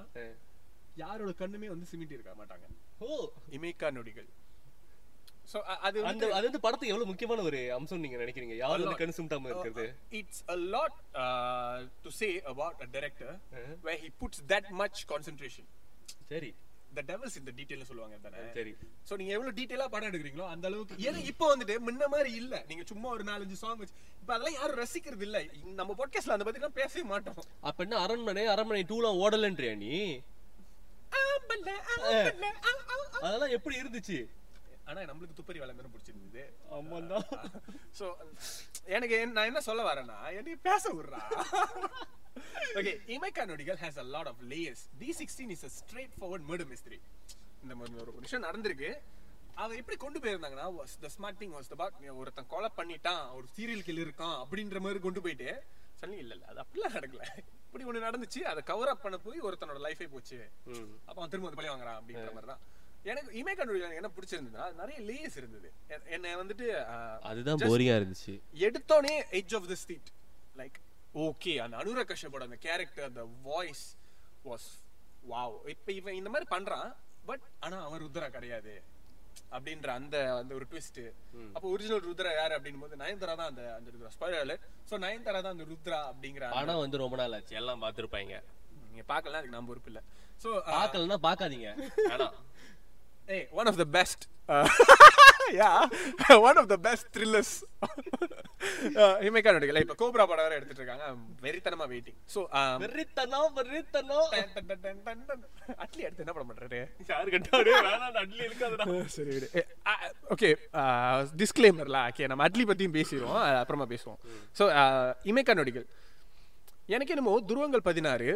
[0.97, 2.65] யாரோட கண்ணுமே வந்து சிமிட்டி இருக்க மாட்டாங்க.
[3.01, 3.09] ஓ.
[3.57, 4.27] இமைக்கா நொடிகள்
[5.53, 8.57] சோ அது அந்த அது வந்து படத்துக்கு எவ்வளவு முக்கியமான ஒரு அம்சம் நீங்க நினைக்கிறீங்க?
[8.57, 9.85] யார் வந்து கண் சும்டாம இருக்கிறது?
[10.19, 13.31] It's a lot uh, to say about a director
[13.87, 15.67] where he puts that much concentration.
[16.29, 16.51] சரி.
[16.95, 18.41] The devils in the detail சொல்லுவாங்க தானே?
[18.57, 18.73] சரி.
[19.09, 22.55] சோ நீங்க எவ்வளவு டீடைலா படம் எடுக்கிறீங்களோ அந்த அளவுக்கு ஏன்னா இப்போ வந்துட்டு முன்ன மாதிரி இல்ல.
[22.69, 25.39] நீங்க சும்மா ஒரு நாலஞ்சு சாங் வச்சு இப்ப அதெல்லாம் யாரும் ரசிக்கிறது இல்ல.
[25.81, 27.39] நம்ம பாட்காஸ்ட்ல அந்த பத்தி பேசவே மாட்டோம்.
[27.71, 29.95] அப்ப என்ன அரண்மனை அரண்மனை டூலாம் ஓடலன்றியா நீ.
[33.27, 34.19] அதெல்லாம் எப்படி இருந்துச்சு?
[34.89, 36.45] ஆனா நம்மளுக்கு துப்பறி வளர்ந்து பிடிச்சிருந்தது.
[36.77, 37.27] ஆமாதான்
[37.99, 38.07] சோ
[38.97, 41.23] எனக்கு நான் என்ன சொல்ல வரேன்னா எனக்கு பேச விடுறா.
[42.79, 44.83] Okay Imaikkaa Nodigal has a lot of layers.
[45.01, 47.01] D16 is a straightforward murder mystery.
[47.65, 48.91] இந்த மாதிரி ஒரு விஷயம் நடந்திருக்கு.
[49.63, 50.67] அவ எப்படி கொண்டு போயிருந்தாங்கன்னா
[51.17, 55.23] smart thing was about நீ ஒருத்தன் கொலை பண்ணிட்டான் ஒரு சீரியல் கில் இருக்கான் அப்படின்ற மாதிரி கொண்டு
[55.25, 55.51] போயிட்டு
[56.01, 57.25] சொல்லி இல்ல இல்ல அது அப்படிலாம் நடக்கல.
[57.67, 60.39] இப்படி ஒண்ணு நடந்துச்சு அதை கவர் அப் பண்ண போய் ஒருத்தனோட லைஃபே போச்சு.
[61.07, 62.63] அப்ப அவன் திரும்ப பழி வாங்குறான் அப்படின்ற மாதிரி தான்
[63.11, 65.69] எனக்கு இமே கண்டுபிடிக்க எனக்கு என்ன பிடிச்சிருந்ததுன்னா நிறைய லேயர்ஸ் இருந்தது.
[66.15, 66.67] என்னை வந்துட்டு
[67.31, 68.35] அதுதான் போரிங்கா இருந்துச்சு.
[68.67, 70.11] எடுத்தோனே edge of the street
[70.61, 70.79] like
[71.27, 73.85] okay அந்த அனுராக் கஷ்யப்போட அந்த கேரக்டர் அந்த வாய்ஸ்
[74.49, 74.69] வாஸ்
[75.33, 76.89] வாவ் இப்ப இவன் இந்த மாதிரி பண்றான்
[77.29, 78.75] பட் ஆனா அவன் ருத்ரா கிடையாது.
[79.57, 81.01] அப்படின்ற அந்த அந்த ஒரு ட்விஸ்ட்
[81.55, 84.11] அப்போ ஒரிஜினல் ருத்ரா யாரு அப்படின்னும் போது நயன்தாரா தான் அந்த அந்த ருத்ரா.
[84.17, 87.59] ஸ்பாயிலர் சோ நயன்தாரா தான் அந்த ருத்ரா அப்படிங்கிற படம் வந்து ரொம்ப நாள் ஆச்சு.
[87.61, 88.39] எல்லாம் பார்த்திருப்பாங்க.
[88.89, 90.03] நீங்க பார்க்கலாம் அதுக்கு நான் பொறுப்பு இல்ல.
[90.43, 91.69] சோ பார்க்கலன்னா பார்க்காதீங்க.
[92.11, 92.37] வேணாம்.
[93.29, 94.21] Hey, one of the best.
[94.49, 94.69] Uh,
[95.53, 95.87] yeah,
[96.49, 97.51] one of the best thrillers.
[99.03, 101.07] uh, Imaikkaa நடிகல இப்ப கோப்ரா படம் வேற எடுத்துட்டு இருக்காங்க.
[101.45, 102.41] வெறித்தனமா வெயிட்டிங் சோ
[102.83, 104.29] வெறித்தனம் வெறித்தனம்
[105.85, 106.81] அட்லி அடுத்து என்ன படம் பண்றாரு?
[107.13, 107.73] யாரு கட்டாரு?
[108.23, 108.87] அட்லி இருக்காதுடா.
[109.17, 109.49] சரி விடு.
[110.35, 110.51] ஓகே
[111.43, 113.39] டிஸ்க்ளைமர்ல ஓகே நம்ம அட்லி பத்தியும் பேசிடுவோம்.
[113.63, 114.21] அப்புறமா பேசுவோம்.
[114.59, 114.67] ஸோ
[115.33, 115.87] இமைக்கா நொடிகள்
[116.95, 118.31] எனக்கு என்னமோ துருவங்கள் பதினாறு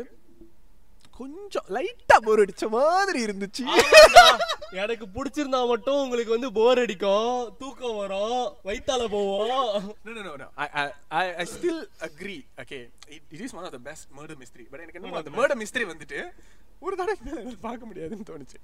[1.18, 3.64] கொஞ்சம் லைட்டா போர் அடிச்ச மாதிரி இருந்துச்சு
[4.82, 9.94] எனக்கு பிடிச்சிருந்தா மட்டும் உங்களுக்கு வந்து போர் அடிக்கும் தூக்கம் வரும் வயித்தால போவோம்
[13.58, 14.66] one of the best murder mystery.
[14.72, 16.20] But எனக்கு என்னமோ அந்த murder mystery வந்துட்டு
[16.86, 18.58] ஒரு தடவை மேல பார்க்க முடியாதுன்னு தோணுச்சு.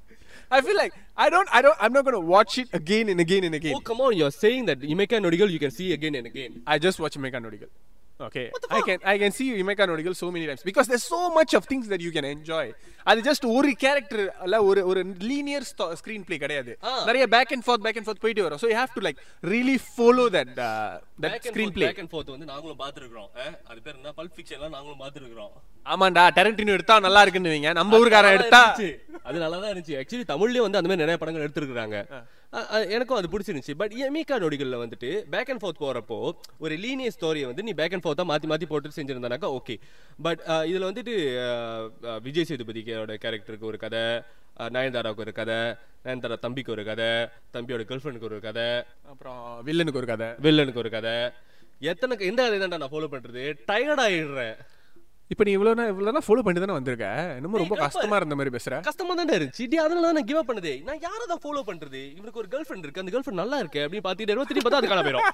[0.57, 3.21] I feel like I don't, I don't, I'm not going to watch it again and
[3.27, 3.75] again and again.
[3.79, 6.53] Oh, come on, you're saying that Imeka Nodigal you can see again and again.
[6.75, 7.71] I just watch Imeka Nodigal.
[8.23, 10.63] Okay, I can I can see Imeka Nodigal so many times.
[10.63, 12.65] Because there's so much of things that you can enjoy.
[13.07, 15.65] அது just ஒரு character அல்ல ஒரு ஒரு linear
[15.97, 16.73] screen play கிடையாது.
[17.09, 18.61] நிறைய back and forth back and forth போயிட்டு வரும்.
[18.63, 19.19] So you have to like
[19.53, 23.29] really follow that that Back and screen forth, play back and forth வந்து நாங்களும் பார்த்திருக்கிறோம்.
[23.41, 24.13] அஹ், அது பேர் என்ன?
[24.19, 25.53] பல்ப் ஃபிக்ஷன்லாம் நாங்களும் பார்த்திருக்கிறோம்.
[25.87, 26.25] ஆமாண்டா.
[26.39, 28.63] டெரண்டினோ எடுத்தா நல்லா இருக்குன்னு நம்ம ஊருக்காரன் எடுத்தா.
[29.29, 29.97] அது நல்லா தான் இருந்துச்சு.
[30.01, 31.99] ஆக்சுவலி தமிழ்லயே வந்து அந்த மாதிரி நிறைய படங்கள் எடுத்திருக்காங்க
[32.95, 33.75] எனக்கும் அது பிடிச்சிருந்துச்சு.
[33.81, 36.19] பட் எமிகா நொடிகள்ல வந்துட்டு பேக் அண்ட் ஃபோர்த் போறப்போ
[36.65, 39.77] ஒரு லீனியர் ஸ்டோரியை வந்து நீ பேக் அண்ட் ஃபோர்த்தா மாத்தி மாத்தி போட்டு செஞ்சிருந்தானாக்கா ஓகே
[40.27, 41.15] பட் இதுல வந்துட்டு
[42.23, 44.05] விஜய் சேதுபதிக்கோட கேரக்டருக்கு ஒரு கதை
[44.77, 45.61] நயன்தாராவுக்கு ஒரு கதை
[46.05, 47.11] நயன்தாரா தம்பிக்கு ஒரு கதை
[47.55, 48.69] தம்பியோட கேர்ள் ஃப்ரெண்டுக்கு ஒரு கதை
[49.13, 50.29] அப்புறம் வில்லனுக்கு ஒரு கதை.
[50.47, 51.17] வில்லனுக்கு ஒரு கதை.
[51.93, 53.45] எத்தனை எந்த கதை நான் ஃபாலோ பண்றது?
[53.71, 54.57] டயர்ட் ஆயிடுறேன்.
[55.33, 57.07] இப்போ நீ இவ்வளோ இவ்வளோ ஃபாலோ பண்ணிட்டு தானே வந்திருக்க?
[57.37, 58.75] இன்னமும் ரொம்ப கஷ்டமா இருந்த மாதிரி பேசுற.
[58.87, 59.65] கஷ்டமா தான் இருந்துச்சு.
[59.73, 60.73] டி அதனால தான் நான் கிவ் அப் பண்ணதே.
[60.89, 62.01] நான் யாரை தான் ஃபாலோ பண்றது?
[62.17, 63.03] இவனுக்கு ஒரு கேர்ள் ஃப்ரெண்ட் இருக்கு.
[63.03, 63.81] அந்த கேர்ள் ஃப்ரெண்ட் நல்லா இருக்கு.
[63.85, 65.29] அப்படின்னு பாத்துட்டு இருபது திருப்பி பார்த்தா அது காண போயிடும்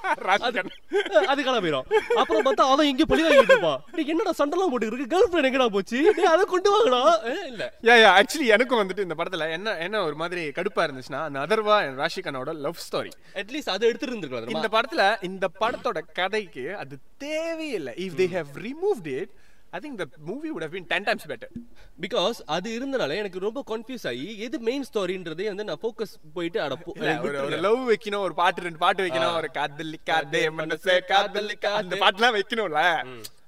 [1.33, 1.87] அது காண போயிடும்
[2.21, 5.09] அப்புறம் பார்த்தா அவன் இங்க பழி வாங்கிட்டு இருப்பான் டேய், என்னடா சண்டெல்லாம் போட்டு இருக்கு?
[5.15, 5.99] கேர்ள் ஃப்ரெண்ட் எங்கடா போச்சு?
[6.33, 7.01] அதை கொண்டு வாங்கடா.
[7.31, 7.65] ஏ, இல்ல.
[7.89, 12.53] யா ஆக்சுவலி எனக்கும் வந்துட்டு இந்த படத்துல என்ன என்ன ஒரு மாதிரி கடுப்பா இருந்துச்சுன்னா அந்த அதர்வா ராஷிகனோட
[12.65, 16.95] லவ் ஸ்டோரி அட்லீஸ்ட் அதை எடுத்துட்டு இருந்திருக்கலாம் இந்த படத்துல இந்த படத்தோட கதைக்கு அது
[17.27, 17.95] தேவையில்லை.
[18.05, 19.35] If they have removed it
[19.73, 21.53] I think the movie have been 10 times better
[22.01, 26.77] because அது இருந்தனால எனக்கு ரொம்ப கன்ஃபியூஸ் ஆகி எது மெயின் ஸ்டோரின்றதே வந்து நான் ஃபோக்கஸ் போயிட்டு அட
[26.79, 27.11] போ- இல்ல,
[27.43, 32.83] ஒரு லவ் வைக்கணும் ஒரு பாட்டு ரெண்டு பாட்டு வைக்கணும் ஒரு காதலிக்காதே மனசே காதலிக்கா அந்த பாட்டுலாம் வைக்கணும்ல.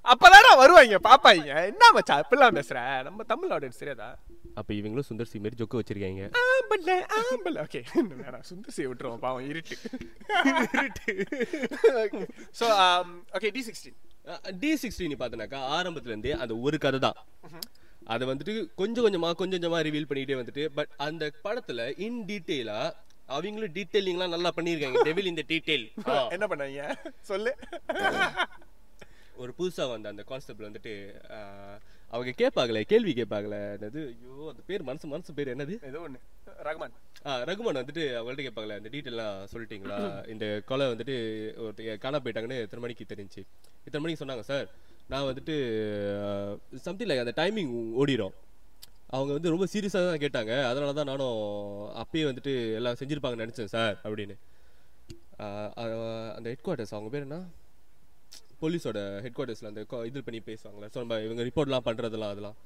[0.04, 1.48] அப்பதானே வருவாங்க பாப்பாங்க.
[1.66, 2.78] என்ன மச்சான் இப்படிலாம் பேசுற?
[3.02, 4.11] நம்ம தமிழ் ஆடியன்ஸ் தெரியாதா
[4.54, 6.22] அப்ப இவங்களும் சுந்தர் சி மாதிரி ஜொக்க வச்சிருக்காங்க.
[6.44, 7.80] ஆம்பல்ல ஆம்பல்ல ஓகே
[8.20, 9.76] வேணாம் சுந்தர்சி விட்டுருவோம் பாவம் இருட்டு.
[10.76, 11.12] இருட்டு.
[12.59, 12.66] So
[13.33, 13.98] okay D sixteen
[14.61, 17.19] D sixteen பார்த்தனாக்கா ஆரம்பத்துல இருந்தே அந்த ஒரு கதை தான்
[18.07, 22.79] அதை வந்துட்டு கொஞ்சம் கொஞ்சமா கொஞ்சம் கொஞ்சமா ரிவீல் பண்ணிட்டே வந்துட்டு பட் அந்த படத்துல இன் டீட்டெயிலா
[23.29, 25.01] அவங்களும் டீட்டெயிலிங்லாம் நல்லா பண்ணியிருக்காங்க.
[25.05, 25.85] டெவில் இந்த டீட்டெயில்
[26.31, 26.81] என்ன பண்ணாங்க?
[27.21, 27.53] சொல்லு.
[29.35, 30.95] ஒரு புதுசா வந்த அந்த கான்செப்ட்ல வந்துட்டு
[32.14, 33.59] அவங்க கேட்பாங்களே கேள்வி கேட்பாங்களே.
[33.77, 34.01] என்னது?
[34.12, 35.75] ஐயோ அந்த பேர் மனசு மனசு பேர் என்னது?
[35.90, 36.20] ஏதோ ஒண்ணு.
[36.68, 36.94] ரகுமான்.
[37.29, 39.99] ஆ ரகுமான் வந்துட்டு அவங்கள்ட்ட கேட்பாங்களே அந்த டீட்டெயிலாம் சொல்லிட்டீங்களா?
[40.35, 41.16] இந்த கொலை வந்துட்டு
[41.64, 43.42] ஒரு காண போயிட்டாங்கன்னு எத்தனை மணிக்கு தெரிஞ்சு?
[43.87, 44.66] இத்தனை மணிக்கு சொன்னாங்க சார்
[45.12, 45.55] நான் வந்துட்டு
[46.87, 48.37] சம்திங் லைக் அந்த டைமிங் ஓடிடும்
[49.16, 50.52] அவங்க வந்து ரொம்ப சீரியஸாக தான் கேட்டாங்க.
[50.71, 51.38] அதனால தான் நானும்
[52.02, 54.37] அப்பயே வந்துட்டு எல்லாம் செஞ்சிருப்பாங்கன்னு நினச்சேன் சார் அப்படின்னு.
[56.37, 57.38] அந்த ஹெட் குவார்ட்டர்ஸ் அவங்க பேர் என்ன?
[58.62, 62.58] போலீஸோட ஹெட் குவார்ட்டர்ஸில் அந்த இது பண்ணி பேசுவாங்களே ஸோ நம்ம இவங்க ரிப்போர்ட்லாம் பண்ணுறதுலாம் அதெல்லாம்.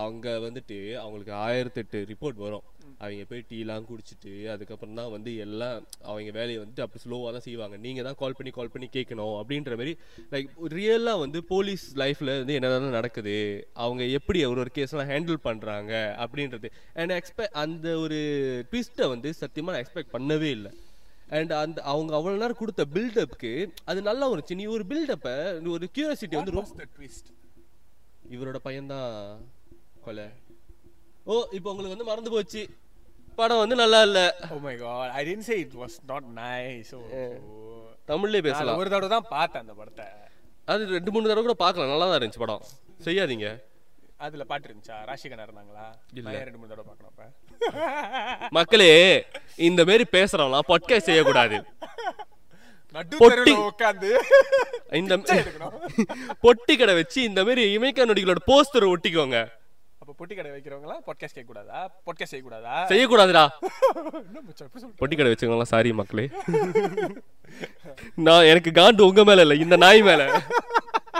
[0.00, 2.64] அவங்க வந்துட்டு அவங்களுக்கு ஆயிரத்தெட்டு ரிப்போர்ட் வரும்.
[3.02, 5.76] அவங்க போய் டீலாம் குடிச்சிட்டு அதுக்கப்புறம் தான் வந்து எல்லாம்
[6.10, 7.76] அவங்க வேலையை வந்துட்டு அப்படி ஸ்லோவாக தான் செய்வாங்க.
[7.84, 9.92] நீங்கள் தான் கால் பண்ணி கால் பண்ணி கேட்கணும் அப்படின்ற மாதிரி
[10.34, 13.36] லைக் ரியலாக வந்து போலீஸ் லைஃப்பில் வந்து என்னதான் நடக்குது
[13.86, 15.92] அவங்க எப்படி ஒரு ஒரு கேஸ்லாம் ஹேண்டில் பண்ணுறாங்க
[16.24, 16.70] அப்படின்றது.
[17.00, 18.20] அண்ட் எக்ஸ்பெக்ட் அந்த ஒரு
[18.72, 20.72] ட்விஸ்ட்டை வந்து சத்தியமாக நான் எக்ஸ்பெக்ட் பண்ணவே இல்லை.
[21.36, 23.52] அண்ட் அந்த அவங்க அவ்வளோ நேரம் கொடுத்த பில்டப்க்கு
[23.90, 25.36] அது நல்லா ஒரு சின்ன ஒரு பில்டப்பை
[25.76, 26.86] ஒரு கியூரியாசிட்டி வந்து ரொம்ப
[28.36, 29.12] இவரோட பையன்தான்
[30.06, 30.26] கொலை.
[31.30, 32.62] ஓ இப்போ உங்களுக்கு வந்து மறந்து போச்சு.
[33.38, 34.20] படம் வந்து நல்லா இல்ல.
[34.54, 36.90] Oh my god i didn't say it was not nice.
[36.98, 37.84] Oh, oh.
[38.10, 38.78] தமிழ்லயே பேசலாம்.
[38.82, 40.06] ஒரு தடவை தான் பார்த்தேன் அந்த படத்தை.
[40.72, 41.92] அது ரெண்டு மூணு தடவை கூட பார்க்கலாம்.
[41.92, 42.64] நல்லா தான் இருந்துச்சு படம்.
[43.06, 43.48] செய்யாதீங்க.
[44.26, 45.86] அதுல பாட்டு இருந்துச்சா ராஷிகனா இருந்தாங்களா
[46.20, 46.36] இல்ல.
[46.48, 47.06] ரெண்டு மூணு தடவை பார்க்கணும்
[48.58, 48.92] மக்களே
[49.58, 51.56] இந்த மாதிரி பேசுறவங்களாம் பாட்காஸ்ட் செய்யக்கூடாது.
[52.94, 53.52] பொட்டி.
[53.68, 54.10] உட்காந்து
[54.92, 55.16] இந்த
[56.42, 59.38] பொட்டி கடை வச்சு இந்த மாதிரி இமைக்கா நொடிகளோட போஸ்டர் ஒட்டிக்கோங்க.
[59.98, 62.32] அப்ப பொட்டி கடை வைக்கிறவங்களாம் பாட்காஸ்ட் கேட்க கூடாதா பாட்காஸ்ட்
[62.86, 63.44] செய்ய கூடாதா
[64.38, 64.94] இப்படி சொல்ற?
[65.00, 66.26] பொட்டி கடை வச்சுக்கோங்களா சாரி மக்களே.
[68.26, 70.22] நான் எனக்கு காண்டு உங்க மேல இல்ல இந்த நாய் மேல.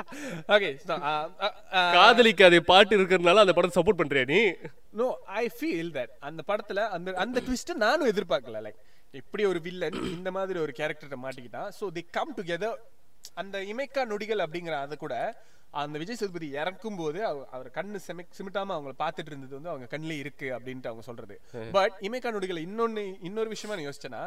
[0.54, 4.40] okay so uh, uh, uh, காதலிக்காதே பாட்டு இருக்கிறதுனால அந்த படத்தை சப்போர்ட் பண்றியா நீ?
[4.94, 8.62] No i feel that அந்த படத்துல அந்த அந்த ட்விஸ்ட் நானும் எதிர்பார்க்கல.
[8.66, 8.80] லைக்
[9.14, 12.78] இப்படி ஒரு வில்லன் இந்த மாதிரி ஒரு கேரக்டரை மாட்டிக்கிட்டான் சோ தி கம் டுகெதர்
[13.34, 15.14] அந்த இமைக்கா நொடிகள் அப்படிங்கிற அது கூட
[15.74, 19.86] அந்த விஜய் சேதுபதி இறக்கும் போது அவ- அவர் கண்ணு செமி சிமிட்டாம அவங்கள பார்த்துட்டு இருந்தது வந்து அவங்க
[19.86, 21.34] கண்ணுல இருக்கு அப்படின்ட்டு அவங்க சொல்றது.
[21.72, 24.22] பட் இமைக்கா நொடிகள் இன்னொன்னு இன்னொரு விஷயமா நான் யோசிச்சேன்னா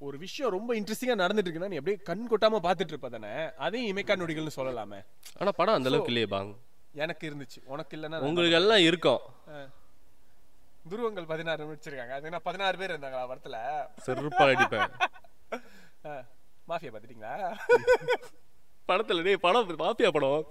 [0.00, 3.30] ஒரு விஷயம் ரொம்ப இன்ட்ரெஸ்டிங்கா நடந்துட்டு இருக்குன்னா நீ அப்படியே கண் கொட்டாம பார்த்துட்டு இருப்ப தானே?
[3.64, 4.98] அதையும் இமைக்கா நொடிகள்னு சொல்லலாமே.
[5.40, 6.52] ஆனா படம் அந்த அளவுக்கு இல்லையே பாங்.
[7.04, 7.58] எனக்கு இருந்துச்சு.
[7.72, 9.22] உனக்கு இல்லைன்னா உங்களுக்கு எல்லாம் இருக்கும்.
[10.90, 13.56] துருவங்கள் பதினாறு வச்சிருக்காங்க அது என்ன பதினாறு பேர் இருந்தாங்களா படத்துல?
[14.06, 14.92] செருப்பால் அடிப்பேன்.
[16.70, 17.34] மாஃபியா பாத்துட்டீங்களா
[18.88, 20.44] படத்துல டேய் படம் மாப்பியா படம்.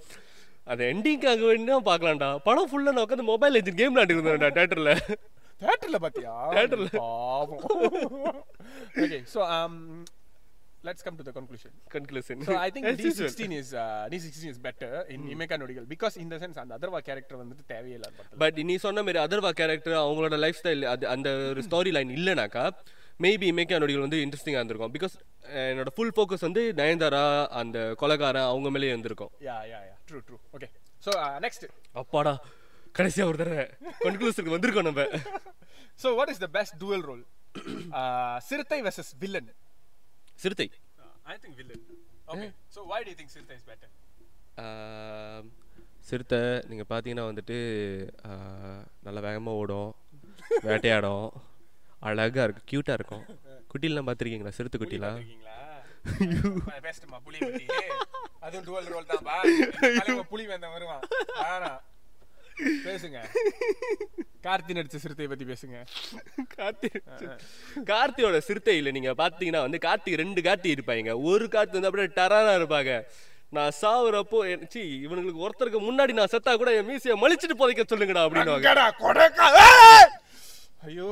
[0.74, 2.30] அது எண்டிங்காக வேணா பார்க்கலாம்டா.
[2.48, 4.98] படம் ஃபுல்லா நான் உட்காந்து மொபைல் எஜென்ட் கேம் விளையாண்டு இருந்தேன்டா
[5.62, 6.34] தியேட்டர்ல தியேட்டர்ல பாத்தியா?
[6.55, 6.89] Theaterல.
[6.97, 7.62] பாவம்.
[9.03, 9.76] Okay so um
[10.84, 11.72] let's come to the conclusion.
[11.95, 16.28] Conclusion so i think d16 is uh, d16 is better in imeka nodigal because in
[16.34, 20.38] the sense அந்த அதர்வா கேரக்டர் வந்துட்டு அந்த படத்துல பட் நீ சொன்ன மாதிரி அதர்வா கேரக்டர் அவங்களோட
[20.45, 22.66] லைஃப் ஸ்டைல் அது அந்த ஒரு ஸ்டோரி லைன் இல்லைனாக்கா
[23.20, 24.93] மேபி இமேக்கா நொடிகள் வந்து இன்ட்ரெஸ்டிங்காக இருந்திருக்கும்.
[24.93, 25.16] பிகாஸ்
[25.64, 27.24] என்னோட ஃபுல் ஃபோக்கஸ் வந்து நயன்தாரா
[27.62, 29.32] அந்த கொலகாரன் அவங்க மேலேயே இருந்திருக்கும்.
[29.41, 29.95] Yeah yeah.
[30.05, 30.39] True true.
[30.55, 30.70] Okay.
[30.99, 31.64] So uh, next.
[31.93, 32.34] அப்பாடா.
[32.96, 33.66] கடைசியா ஒரு தடவை.
[34.02, 35.04] கன்க்ளூஷனுக்கு வந்திருக்கோம் நம்ம.
[36.00, 37.24] So what is the best dual role?
[37.92, 39.48] Uh, சிறுத்தை versus villain.
[40.40, 40.68] சிறுத்தை.
[41.26, 41.80] I think villain.
[42.28, 43.90] Okay so why do you think சிறுத்தை is better?
[44.58, 45.48] ஆம்,
[46.04, 47.58] சிறுத்தை நீங்கள் பார்த்தீங்கன்னா வந்துட்டு
[48.26, 48.30] ஆ,
[49.02, 49.92] நல்லா வேகமாக ஓடும்
[50.64, 51.28] வேட்டையாடும்
[52.02, 53.24] அழகாக இருக்கும் க்யூட்டாக இருக்கும்.
[53.72, 55.20] குட்டிலாம் பார்த்துருக்கீங்களா சிறுத்தை குட்டிலாம்?
[56.86, 57.40] பேசட்டுமா புலி
[58.40, 61.04] அதுவும் டுவல் ரோல் தான் புலி வேந்த வருவான்.
[62.88, 63.20] பேசுங்க.
[64.47, 65.78] கார்த்தி நடிச்ச சிறுத்தையை பத்தி பேசுங்க.
[66.58, 66.89] கார்த்தி
[67.91, 71.14] கார்த்தியோட சிறுத்தை இல்லை நீங்க பாத்தீங்கன்னா வந்து கார்த்தி ரெண்டு கார்த்தி இருப்பாங்க.
[71.32, 72.93] ஒரு கார்த்தி வந்து அப்படியே டரானா இருப்பாங்க.
[73.58, 74.39] நான் சாவுறப்போ
[74.74, 78.55] சீ இவனுங்களுக்கு ஒருத்தருக்கு முன்னாடி நான் செத்தா கூட என் மீசையை மலிச்சிட்டு புதைக்க சொல்லுங்கடா அப்படின்னு!
[80.82, 81.08] ஐயோ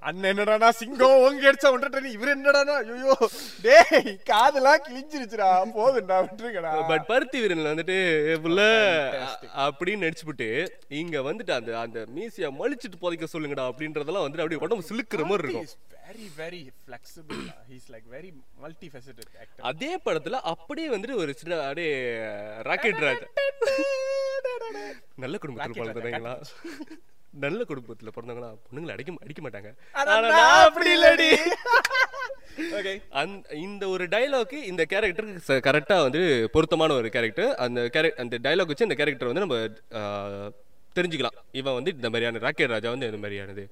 [0.00, 1.14] அண்ணன் என்னடானா சிங்கம்?
[1.22, 3.14] ஓங்கி அடிச்சா ஒன்றரை இவர் என்னடானா ஐயோ
[3.64, 3.88] டேய்
[4.28, 5.48] காதெல்லாம் கிழிஞ்சிருச்சுடா.
[5.76, 6.72] போதும்டா விட்டுருங்கடா.
[6.90, 8.60] பட் பருத்தி வீரன்ல வந்துட்டு "ஏ புள்ள
[9.64, 10.48] அப்படின்னு நடிச்சுப்புட்டு
[11.00, 15.68] இங்க வந்துட்டு அந்த அந்த மீசையை மலிச்சிட்டு புதைக்க சொல்லுங்கடா அப்படின்றதெல்லாம் வந்துட்டு அப்படியே உடம்பு சிலுக்குற மாதிரி இருக்கும்.
[16.06, 18.30] Very very flexible he's like very
[18.62, 21.92] multi facility actor அதே படத்துல அப்படியே வந்துட்டு ஒரு சின்ன அப்படியே
[22.68, 23.26] ராக்கெட் ராஜா
[25.22, 26.34] நல்ல குடும்பத்துல பிறந்தவங்களா
[27.44, 29.70] நல்ல குடும்பத்துல பிறந்தவங்களா பொண்ணுங்களை அடிக்க அடிக்க மாட்டாங்க.
[30.66, 31.30] அப்படி இல்லடி.
[33.64, 36.22] இந்த ஒரு டைலாக்கு இந்த கேரக்டருக்கு கரெக்டாக வந்து
[36.54, 39.58] பொருத்தமான ஒரு கேரக்டர் அந்த கேரக்ட் அந்த டைலாக் வச்சு அந்த கேரக்டர் வந்து நம்ம
[40.98, 41.36] தெரிஞ்சுக்கலாம்.
[41.60, 43.64] இவன் வந்து இந்த மாதிரியான ராக்கெட் ராஜா வந்து இந்த மாதிரியானது.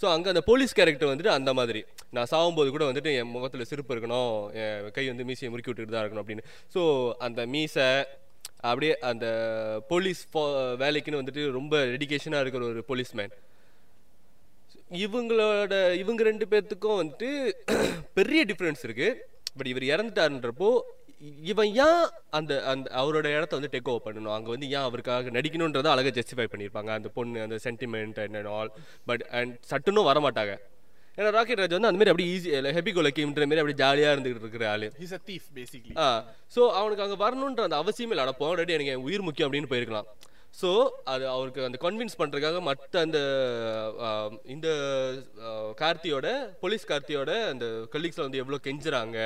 [0.00, 1.80] ஸோ அங்கே அந்த போலீஸ் கேரக்டர் வந்துட்டு அந்த மாதிரி.
[2.16, 6.04] நான் சாகும்போது கூட வந்துட்டு என் முகத்தில் சிரிப்பு இருக்கணும் என் கை வந்து மீசையை முறுக்கி விட்டுட்டு தான்
[6.04, 6.44] இருக்கணும் அப்படின்னு.
[6.74, 6.82] ஸோ
[7.26, 7.88] அந்த மீசை
[8.62, 9.26] அப்படியே அந்த
[9.88, 10.22] போலீஸ்
[10.78, 13.34] வேலைக்குன்னு வந்துட்டு ரொம்ப டெடிக்கேஷனாக இருக்கிற ஒரு போலீஸ்மேன்
[15.04, 17.28] இவங்களோட இவங்க ரெண்டு பேர்த்துக்கும் வந்துட்டு
[18.18, 19.18] பெரிய டிஃப்ரென்ஸ் இருக்குது
[19.56, 20.70] பட் இவர் இறந்துட்டாருன்றப்போ
[21.42, 24.34] இவன் ஏன் அந்த அந்த அவரோட இடத்த வந்து டேக் ஓவர் பண்ணணும்?
[24.36, 26.90] அங்கே வந்து ஏன் அவருக்காக நடிக்கணுன்றதை அழகாக ஜஸ்டிஃபை பண்ணியிருப்பாங்க.
[26.98, 28.70] அந்த பொண்ணு அந்த sentiment and all
[29.06, 30.54] but and சட்டுன்னு வர மாட்டாங்க
[31.20, 34.66] ஏன்னா ராக்கெட் ராஜ் வந்து அந்த மாதிரி அப்படியே ஈஸி ஹெப்பி கோலக்கின்ற மாதிரி அப்படியே ஜாலியாக இருந்துகிட்டு இருக்கிற
[34.72, 34.86] ஆளு.
[35.00, 36.06] He's a thief basically ah
[36.54, 38.24] so அவனுக்கு அங்கே வரணுன்ற அந்த அவசியமே இல்லை.
[38.26, 40.08] அட ஆல்ரெடி எனக்கு என் உயிர் முக்கியம் அப்படின்னு போயிருக்கலாம்.
[40.60, 40.68] ஸோ
[41.12, 43.18] அது அவருக்கு அந்த கன்வின்ஸ் பண்ணுறதுக்காக மற்ற அந்த
[44.54, 44.68] இந்த
[45.82, 46.28] கார்த்தியோட
[46.62, 49.18] போலீஸ் கார்த்தியோட அந்த கலீக்ஸில் வந்து எவ்வளோ கெஞ்சுறாங்க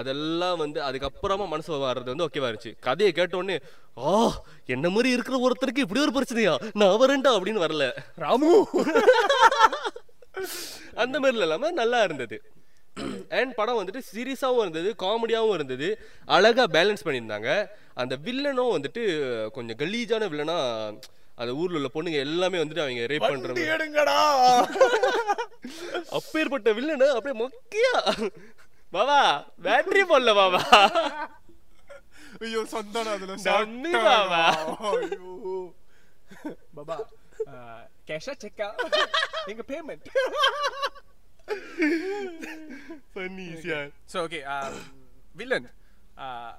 [0.00, 2.72] அதெல்லாம் வந்து அதுக்கப்புறமா மனசு வர்றது வந்து ஓகேவா இருந்துச்சு.
[2.88, 3.56] கதையை கேட்ட உடனே
[4.10, 4.12] ஆ
[4.74, 6.52] என்ன மாதிரி இருக்கிற ஒருத்தருக்கு இப்படி ஒரு பிரச்சனையா?
[6.80, 7.86] நான் வரேன்டா அப்படின்னு வரல.
[8.24, 8.52] ராமு!
[10.94, 12.36] அந்த மாதிரில இல்லாம நல்லா இருந்தது.
[13.30, 15.88] அண்ட் படம் வந்துட்டு சீரியஸாகவும் இருந்தது காமெடியாகவும் இருந்தது.
[16.26, 17.50] அழகா பேலன்ஸ் பண்ணியிருந்தாங்க.
[17.94, 19.02] அந்த வில்லனும் வந்துட்டு
[19.50, 20.56] கொஞ்சம் கலீஜான வில்லனா
[21.34, 23.74] அந்த ஊர்ல உள்ள பொண்ணுங்க எல்லாமே வந்துட்டு அவங்க ரேப் பண்ற வண்டி மாதிரி.
[23.76, 24.16] எடுங்கடா.
[26.10, 27.94] அப்பேற்பட்ட வில்லனு அப்படியே மொக்கையா.
[28.92, 29.18] பாபா
[29.62, 30.62] பேட்டரி போடல பாபா
[32.40, 33.34] ஐயோ சொந்தம் அதுல.
[34.08, 34.42] பாபா.
[34.90, 35.56] ஐயோ.
[36.76, 36.96] பாபா
[38.08, 38.68] கேஷா செக்கா
[39.52, 40.06] எங்க பேமெண்ட்
[43.14, 43.46] பண்ணி
[44.12, 44.74] So okay, um,
[45.40, 45.64] villain.
[46.16, 46.52] Uh,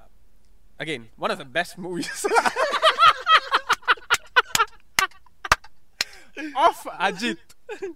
[0.79, 2.19] again, one of the best movies.
[6.57, 6.77] Of
[7.07, 7.41] Ajit.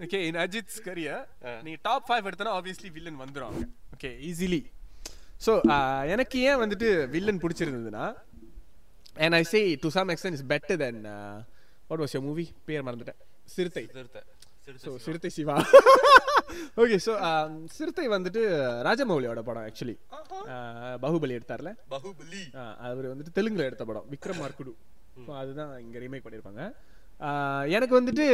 [0.04, 1.18] Okay, in Ajit's career,
[1.66, 3.62] நீ டாப் ஃபைவ் எடுத்தனா ஆப்வியஸ்லி வில்லன் வந்துருவாங்க
[3.96, 4.62] ஓகே ஈஸிலி
[5.46, 5.52] ஸோ
[6.14, 8.06] எனக்கு ஏன் வந்துட்டு வில்லன் பிடிச்சிருந்ததுன்னா
[9.26, 11.02] and I say to some extent is better then
[11.89, 13.20] what was your movie பேர் மறந்துட்டேன்.
[13.48, 13.84] சிறுத்தை.
[14.84, 15.56] So Siruthai Siva.
[16.82, 17.14] Okay so
[17.74, 18.41] சிறுத்தை வந்துட்டு
[18.88, 19.96] ராஜமௌலியோட படம் ஆக்சுவலி
[21.04, 21.72] பாகுபலி எடுத்தார்ல.
[21.91, 22.41] பாகுபலி.
[22.88, 24.74] அவர் வந்துட்டு தெலுங்குல எடுத்த படம் விக்ரம் மார்க்குடு
[25.39, 26.64] அதுதான் இங்க ரீமேக் பண்ணியிருப்பாங்க
[27.20, 28.26] ஆஹ் எனக்கு வந்துட்டு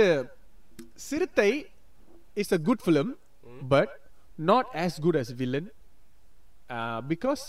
[1.02, 1.50] Siruthai
[2.38, 3.12] is a good film
[3.70, 3.94] but
[4.46, 5.70] not as good as Villain
[7.12, 7.44] because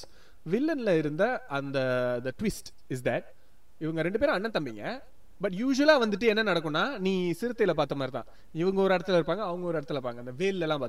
[0.46, 1.24] வில்லன்ல இருந்த
[1.58, 1.78] அந்த
[2.24, 3.28] த ட்விஸ்ட் இஸ் தட்
[3.80, 4.84] இவங்க ரெண்டு பேரும் அண்ணன் தம்பிங்க.
[5.42, 8.28] பட் யூஸ்வலாக வந்துட்டு என்ன நடக்கும்னா நீ சிறுத்தையில பார்த்த மாதிரி தான்
[8.62, 10.20] இவங்க ஒரு இடத்துல இருப்பாங்க அவங்க ஒரு இடத்துல இருப்பாங்க.
[10.24, 10.82] அந்த வேல்ல எல்லாம்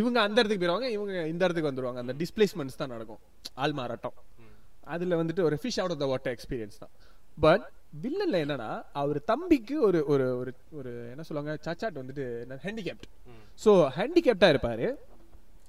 [0.00, 2.00] இவங்க அந்த இடத்துக்கு போயிருவாங்க இவங்க இந்த இடத்துக்கு வந்துருவாங்க.
[2.04, 3.20] அந்த டிஸ்பிளேஸ்மெண்ட்ஸ் தான் நடக்கும்.
[3.64, 4.16] ஆள் மாறாட்டம்.
[4.94, 6.92] அதுல வந்துட்டு ஒரு fish out of the water experience தான்.
[7.44, 7.64] பட்
[8.04, 8.70] வில்லன்ல என்னன்னா
[9.02, 12.24] அவர் தம்பிக்கு ஒரு ஒரு ஒரு ஒரு என்ன சொல்லுவாங்க சச்சாட் வந்துட்டு
[12.66, 13.06] ஹேண்டிகேப்ட்
[13.64, 14.88] ஸோ ஹேண்டிகேப்டாக இருப்பாரு.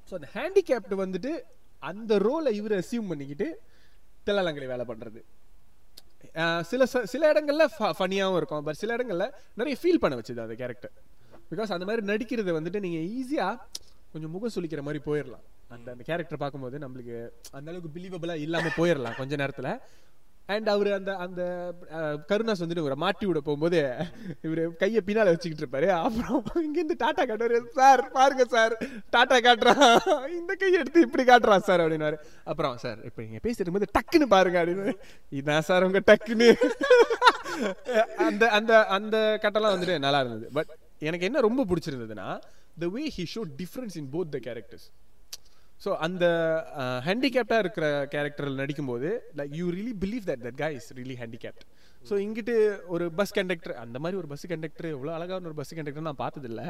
[0.10, 1.34] ஸோ அந்த ஹேண்டிகேப்ட் வந்துட்டு
[1.90, 3.48] அந்த ரோலை இவர் அசியூம் பண்ணிக்கிட்டு
[4.26, 5.20] தில்லாலங்கடி வேலை பண்றது.
[6.62, 7.66] சில சில இடங்கள்ல
[8.00, 8.64] ஃபனியாகவும் இருக்கும்.
[8.64, 10.94] பட் சில இடங்கள்ல நிறைய ஃபீல் பண்ண வச்சுது அந்த கேரக்டர்
[11.52, 13.48] பிகாஸ் அந்த மாதிரி நடிக்கிறது வந்துட்டு நீங்க ஈஸியா
[14.14, 15.46] கொஞ்சம் முகம் சுளிக்கிற மாதிரி போயிடலாம்
[15.76, 17.18] அந்த அந்த கேரக்டர் பார்க்கும்போது நம்மளுக்கு
[17.52, 19.72] அந்த அளவுக்கு பிலீவபிளா இல்லாம போயிடலாம் கொஞ்ச நேரத்துல.
[20.54, 21.42] அண்ட் அவர் அந்த அந்த
[22.30, 23.80] கருணாஸ் வந்துட்டு இவரை மாட்டி விட போகும்போது
[24.48, 25.88] இவரு கையை பின்னால வச்சுக்கிட்டு இருப்பாரு.
[26.06, 27.58] அப்புறம் இங்கிருந்து டாட்டா காட்டுவார்.
[27.80, 28.74] சார் பாருங்க சார்
[29.16, 29.84] டாட்டா காட்டுறான்.
[30.40, 32.20] இந்த கையை எடுத்து இப்படி காட்டுறான் சார் அப்படின்னாரு
[32.52, 34.96] அப்புறம் சார் இப்போ நீங்க பேசிட்டு போது டக்குன்னு பாருங்க அப்படின்னு
[35.42, 36.50] இதான் சார் உங்க டக்குன்னு.
[38.28, 40.48] அந்த அந்த அந்த கட்டெல்லாம் வந்துட்டு நல்லா இருந்தது.
[40.58, 40.72] பட்
[41.08, 42.28] எனக்கு என்ன ரொம்ப பிடிச்சிருந்ததுன்னா
[42.84, 44.88] the way he show difference in both the characters
[45.84, 46.26] so அந்த
[47.08, 49.10] ஹேண்டிகேப்டாக இருக்கிற கேரக்டரில் நடிக்கும்போது
[49.40, 51.64] like you really believe that that guy is really handicapped
[52.10, 52.56] so இங்கிட்டு
[52.96, 56.64] ஒரு பஸ் கண்டக்டர் அந்த மாதிரி ஒரு பஸ் கண்டக்டர் எவ்வளோ அழகான ஒரு பஸ் கண்டக்டர் நான் பார்த்ததில்ல.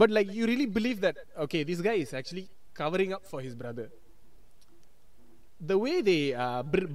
[0.00, 2.44] But like you really believe that okay this guy is actually
[2.80, 3.90] covering up for his brother
[5.70, 6.18] the way they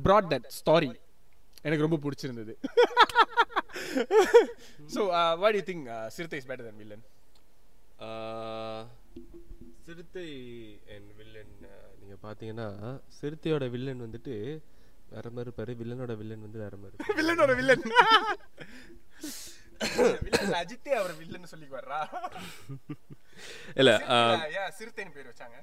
[0.07, 0.91] brought that story
[1.68, 2.53] எனக்கு ரொம்ப பிடிச்சிருந்தது.
[4.95, 5.01] So
[5.43, 5.86] what you think
[6.16, 7.05] Siruthai is better than Villain
[9.88, 10.28] Siruthai
[10.93, 11.51] and Villain
[12.16, 12.68] நீங்க பாத்தீங்கன்னா
[13.20, 14.34] சிறுத்தையோட villain வந்துட்டு
[15.09, 15.74] வேற மாதிரி இருப்பாரு.
[15.82, 16.95] வில்லனோட villain வந்து வேற மாதிரி.
[17.18, 17.84] வில்லனோட வில்லன்.
[20.26, 21.99] வில்லன் அஜித்தே அவர் வில்லன் சொல்லி வர்றா
[23.76, 23.91] இல்ல
[24.78, 25.57] சிறுத்தைன்னு பேர் வச்சாங்க?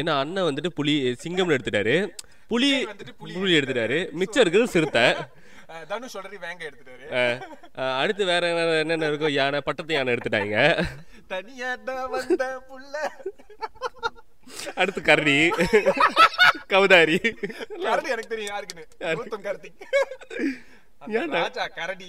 [0.00, 0.94] ஏன்னா அண்ணன் வந்துட்டு புலி
[1.24, 1.96] சிங்கம்னு எடுத்துட்டாரு.
[2.52, 3.98] புலி வந்துட்டு புலி புலி எடுத்துட்டாரு.
[4.20, 5.06] மிச்சம் இருக்கிறது சிறுத்தை.
[5.88, 7.06] தனுஷ் உடனே வேங்க எடுத்துட்டாரு.
[8.00, 10.56] அடுத்து வேற என்ன- என்னென்ன இருக்கோ யானை பட்டத்து யானை எடுத்துட்டாங்க.
[11.32, 12.94] தனியா தான் வந்த புள்ள.
[14.74, 15.36] அடுத்து கரடி
[16.72, 17.18] கவுதாரி.
[17.82, 18.86] கரடி எனக்கு தெரியும் யாருக்குன்னு?
[19.00, 21.26] கௌதம் கார்த்திக்?
[21.26, 22.08] ராஜா கரடி.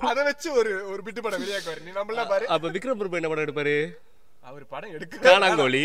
[0.00, 1.82] அத வச்சு ஒரு ஒரு பிட்டு படம் வெளியாக்குவாரு.
[1.82, 2.48] நீ நம்மள பாரு.
[2.48, 3.76] அப்ப விக்ரம் பிரபு என்ன படம் எடுப்பாரு?
[4.40, 5.82] அவர் படம் எடுக்க காணாங்கோழி.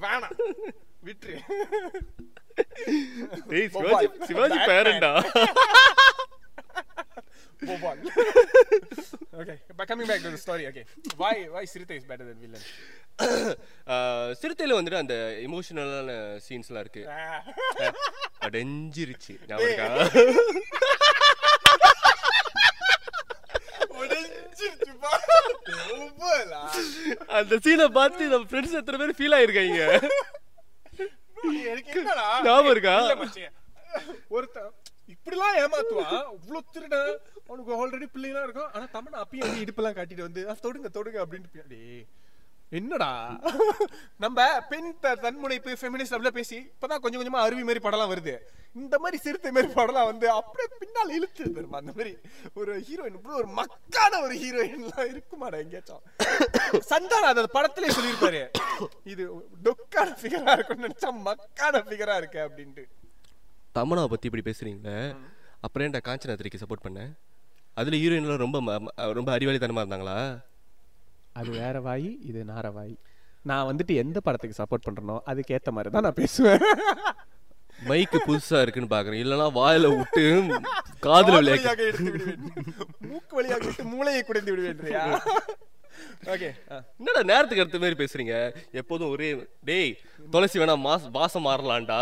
[0.00, 0.36] வேணாம்.
[1.06, 1.36] விட்டுரு.
[3.48, 5.12] டேய் Sivaji Sivaji பேரண்டா.
[11.20, 12.62] Why why Sirita is better than villain?
[14.40, 16.10] சிறுத்தையில வந்துட்டு அந்த இமோஷனலான
[16.48, 17.02] சீன்ஸ்லாம் இருக்கு.
[18.40, 19.34] அடைஞ்சிருச்சு.
[27.28, 29.80] அந்த சீனை பார்த்து நம்ம ஃப்ரெண்ட்ஸ் எத்தனை பேர் ஃபீல் ஆயிருக்காங்க?
[32.42, 32.96] ஞாபகம் இருக்கா?
[34.28, 34.70] ஒருத்தன்
[35.08, 36.22] இப்படிலாம் ஏமாத்துவான்.
[36.32, 37.18] இவ்வளவு திருடன்
[37.48, 38.72] அவனுக்கு ஆல்ரெடி பிள்ளைலாம் இருக்கும்.
[38.72, 42.04] ஆனா தமிழ் அப்பயும் இடுப்பெல்லாம் காட்டிட்டு வந்து "அஹ், தொடுங்க தொடுங்க அப்படின்ட்டு
[42.70, 43.40] என்னடா?
[44.18, 48.36] நம்ம பெண் தன்முனைப்பு ஃபெமினிஸ்ட் பேசி இப்பதான் கொஞ்சம் கொஞ்சமா அருவி மாதிரி படம்லாம் வருது.
[48.74, 52.18] இந்த மாதிரி சிறுத்தை மாதிரி படம்லாம் வந்து அப்படியே பின்னால் இழுத்து தெரியுமா அந்த மாதிரி
[52.54, 56.00] ஒரு ஹீரோயின் இப்படி ஒரு மக்கான ஒரு ஹீரோயின்லாம் இருக்குமாடா எங்கேயாச்சும்.
[56.88, 58.48] சந்தானம் அந்த படத்திலே சொல்லியிருப்பாரு.
[59.04, 62.84] இது டொக்கான ஃபிகரா இருக்கும்னு நினைச்சா மக்கான ஃபிகரா இருக்கு அப்படின்ட்டு.
[63.74, 65.16] தமனாவை பத்தி இப்படி பேசுறீங்களே?
[65.60, 67.12] அப்புறம் ஏன்டா காஞ்சனாத்திரிக்கு சப்போர்ட் பண்ணேன்
[67.74, 70.48] அதுல ஹீரோயின்லாம் ரொம்ப ம- ம- ரொம்ப அறிவாளித்தனமா இருந்தாங்களா?
[71.38, 72.94] அது வேற வாய் இது நார வாய்.
[73.48, 76.62] நான் வந்துட்டு எந்த படத்துக்கு சப்போர்ட் பண்றேனோ அதுக்கு ஏத்த மாதிரி தான் நான் பேசுவேன்.
[77.88, 79.20] மைக்கு புதுசா இருக்குன்னு பாக்குறேன்.
[79.24, 80.24] இல்லனா வாயில விட்டு
[81.06, 82.42] காதுல வழியாக எடுத்து விடுவேன்.
[83.10, 85.04] மூக்கு வழியாக விட்டு மூளையை குடைந்து விடுவேன்றியா?
[86.32, 86.48] ஓகே
[86.98, 88.34] என்னடா நேரத்துக்கு அடுத்த மாதிரி பேசுறீங்க?
[88.80, 89.28] எப்போதும் ஒரே
[89.68, 89.90] டேய்
[90.34, 92.00] துளசி வேணா மாஸ் வாசம் மாறலாம்டா.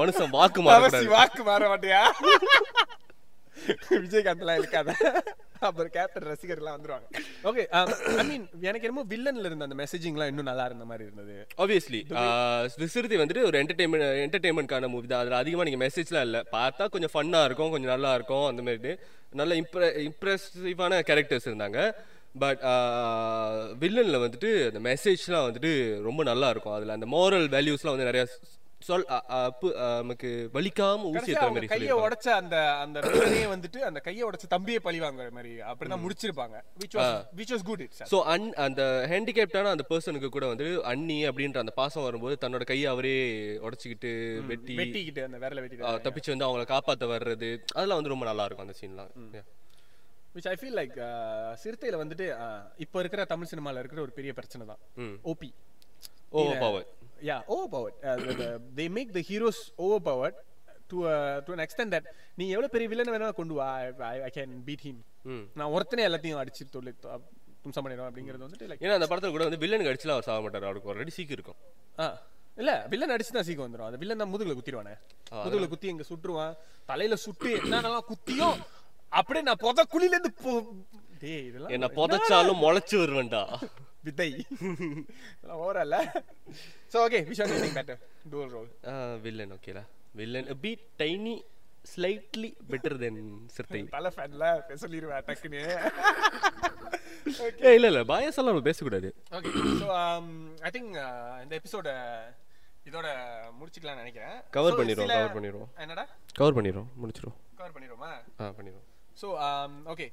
[0.00, 1.14] மனுஷன் வாக்கு மாறக்கூடாது.
[1.18, 2.02] வாக்கு மாற மாட்டியா?
[4.04, 4.90] விஜயகாந்த்லாம் இருக்காத
[5.66, 7.06] அப்புறம் கேப்டன் ரசிகர்லாம் வந்துருவாங்க.
[7.48, 7.62] ஓகே
[8.20, 11.36] ஐ மீன் எனக்கு என்னமோ வில்லன்ல இருந்த அந்த மெசேஜிங்லாம் இன்னும் நல்லா இருந்த மாதிரி இருந்தது.
[11.62, 12.00] ஆப்வியஸ்லி
[12.94, 15.22] சிறுத்தை வந்துட்டு ஒரு என்டர்டைன்மெண்ட் என்டர்டைன்மெண்ட்கான மூவி தான்.
[15.24, 16.42] அதில் அதிகமாக நீங்கள் மெசேஜ்லாம் இல்லை.
[16.56, 18.94] பார்த்தா கொஞ்சம் ஃபன்னாக இருக்கும் கொஞ்சம் நல்லா இருக்கும் அந்த மாதிரி
[19.40, 21.78] நல்ல இம்ப்ரெ இம்ப்ரெசிவான கேரக்டர்ஸ் இருந்தாங்க.
[22.42, 22.62] பட்
[23.84, 25.72] வில்லனில் வந்துட்டு அந்த மெசேஜ்லாம் வந்துட்டு
[26.08, 26.76] ரொம்ப நல்லா இருக்கும்.
[26.76, 28.26] அதில் அந்த மோரல் வேல்யூஸ்லாம் வந்து நிறையா
[28.84, 29.04] சொல்
[29.98, 34.80] நமக்கு வலிக்காம ஊசி அவங்க மாதிரி கையை உடைச்ச அந்த அந்த வில்லனையே வந்துட்டு அந்த கையை உடைச்ச தம்பியை
[34.86, 36.56] பழி வாங்குற மாதிரி அப்படிதான் முடிச்சிருப்பாங்க.
[36.82, 37.08] Which was
[37.40, 38.08] which was good itself.
[38.12, 38.82] So an அந்த
[39.12, 43.16] ஹேண்டிகேப்டான அந்த பர்சனுக்கு கூட வந்து அண்ணி அப்படின்ற அந்த பாசம் வரும்போது தன்னோட கையை அவரே
[43.68, 44.12] உடச்சிக்கிட்டு
[44.50, 48.68] வெட்டி வெட்டிக்கிட்டு அந்த விரல வெட்டிட்டு தப்பிச்சு வந்து அவங்கள காப்பாத்த வர்றது அதெல்லாம் வந்து ரொம்ப நல்லா இருக்கும்
[48.68, 49.12] அந்த சீன்லாம்
[50.36, 52.24] which i feel like uh, சிறுத்தையில வந்துட்டு
[52.84, 54.80] இப்போ இருக்கிற தமிழ் சினிமால இருக்கிற ஒரு பெரிய பிரச்சனை தான்.
[55.32, 55.48] OP
[56.38, 56.86] over power
[57.24, 57.40] yeah.
[57.48, 58.48] Overpowered uh, the, the,
[58.78, 60.36] they make the heroes overpowered
[60.90, 61.14] to uh,
[61.46, 62.04] to an extent that
[62.38, 63.68] நீ எவ்வளவு பெரிய வில்லன் வேணா கொண்டு வா.
[64.08, 64.96] I, I can beat him.
[65.32, 66.96] ம் நான் ஒருத்தனே எல்லாத்தையும் அடிச்சு தொழில்
[67.64, 70.66] தும்சம் பண்ணிடுவேன் அப்படிங்கிறது வந்துட்டு லைக் ஏன்னா அந்த படத்துல கூட வந்து வில்லனுக்கு அடிச்சுலாம் அவர் சாக மாட்டார்.
[70.68, 71.58] அவருக்கு ஆல்ரெடி சீக்கு இருக்கும்.
[71.98, 72.08] ஆ.
[72.62, 73.88] இல்ல வில்லன் அடிச்சு தான் சீக்கிரம் வந்துரும்.
[73.90, 74.94] அந்த வில்லன் தான் முதுகுல குத்திடுவானே.
[75.44, 76.52] முதுகுல குத்தி இங்க சுட்டுருவான்.
[76.90, 78.58] தலையில சுட்டு என்னென்னலாம் குத்தியும்
[79.12, 80.52] அப்படியே நான் பொத குழில இருந்து போ
[81.22, 83.42] டேய் இதெல்லாம் என்ன புதைச்சாலும் முளைச்சு வருவேன்டா.
[84.06, 85.96] விதை இதெல்லாம் ஓவரல்ல
[86.92, 88.00] so okay wish on any better
[88.32, 88.70] tool role
[89.26, 89.84] Villain ஓகேலா
[90.20, 91.34] Villain bit tiny
[91.92, 93.20] slightly better then
[93.54, 94.44] Siruthai Thala ஃபேன்ல
[94.84, 95.62] சொல்லிடுவேன் டக்குன்னு.
[97.66, 99.08] ஏ இல்ல இல்ல பாயஸ் எல்லாம் நம்ம பேசக்கூடாது.
[99.36, 99.50] ஓகே
[99.82, 99.86] ஸோ
[100.66, 100.96] ஐ திங்க்
[101.44, 101.88] இந்த எபிசோட
[102.88, 103.06] இதோட
[103.58, 104.34] முடிச்சுக்கலாம்னு நினைக்கிறேன்.
[104.54, 105.70] So, பண்ணிடுவோம், cover பண்ணிடுவோம்.
[105.84, 106.04] என்னடா?
[106.38, 108.10] கவர் பண்ணிடுறோம் முடிச்சிரும் கவர் பண்ணிடுவோமா?
[108.40, 108.86] ஆ பண்ணிடுவோம்.
[109.20, 109.26] ஸோ
[109.92, 110.06] ஓகே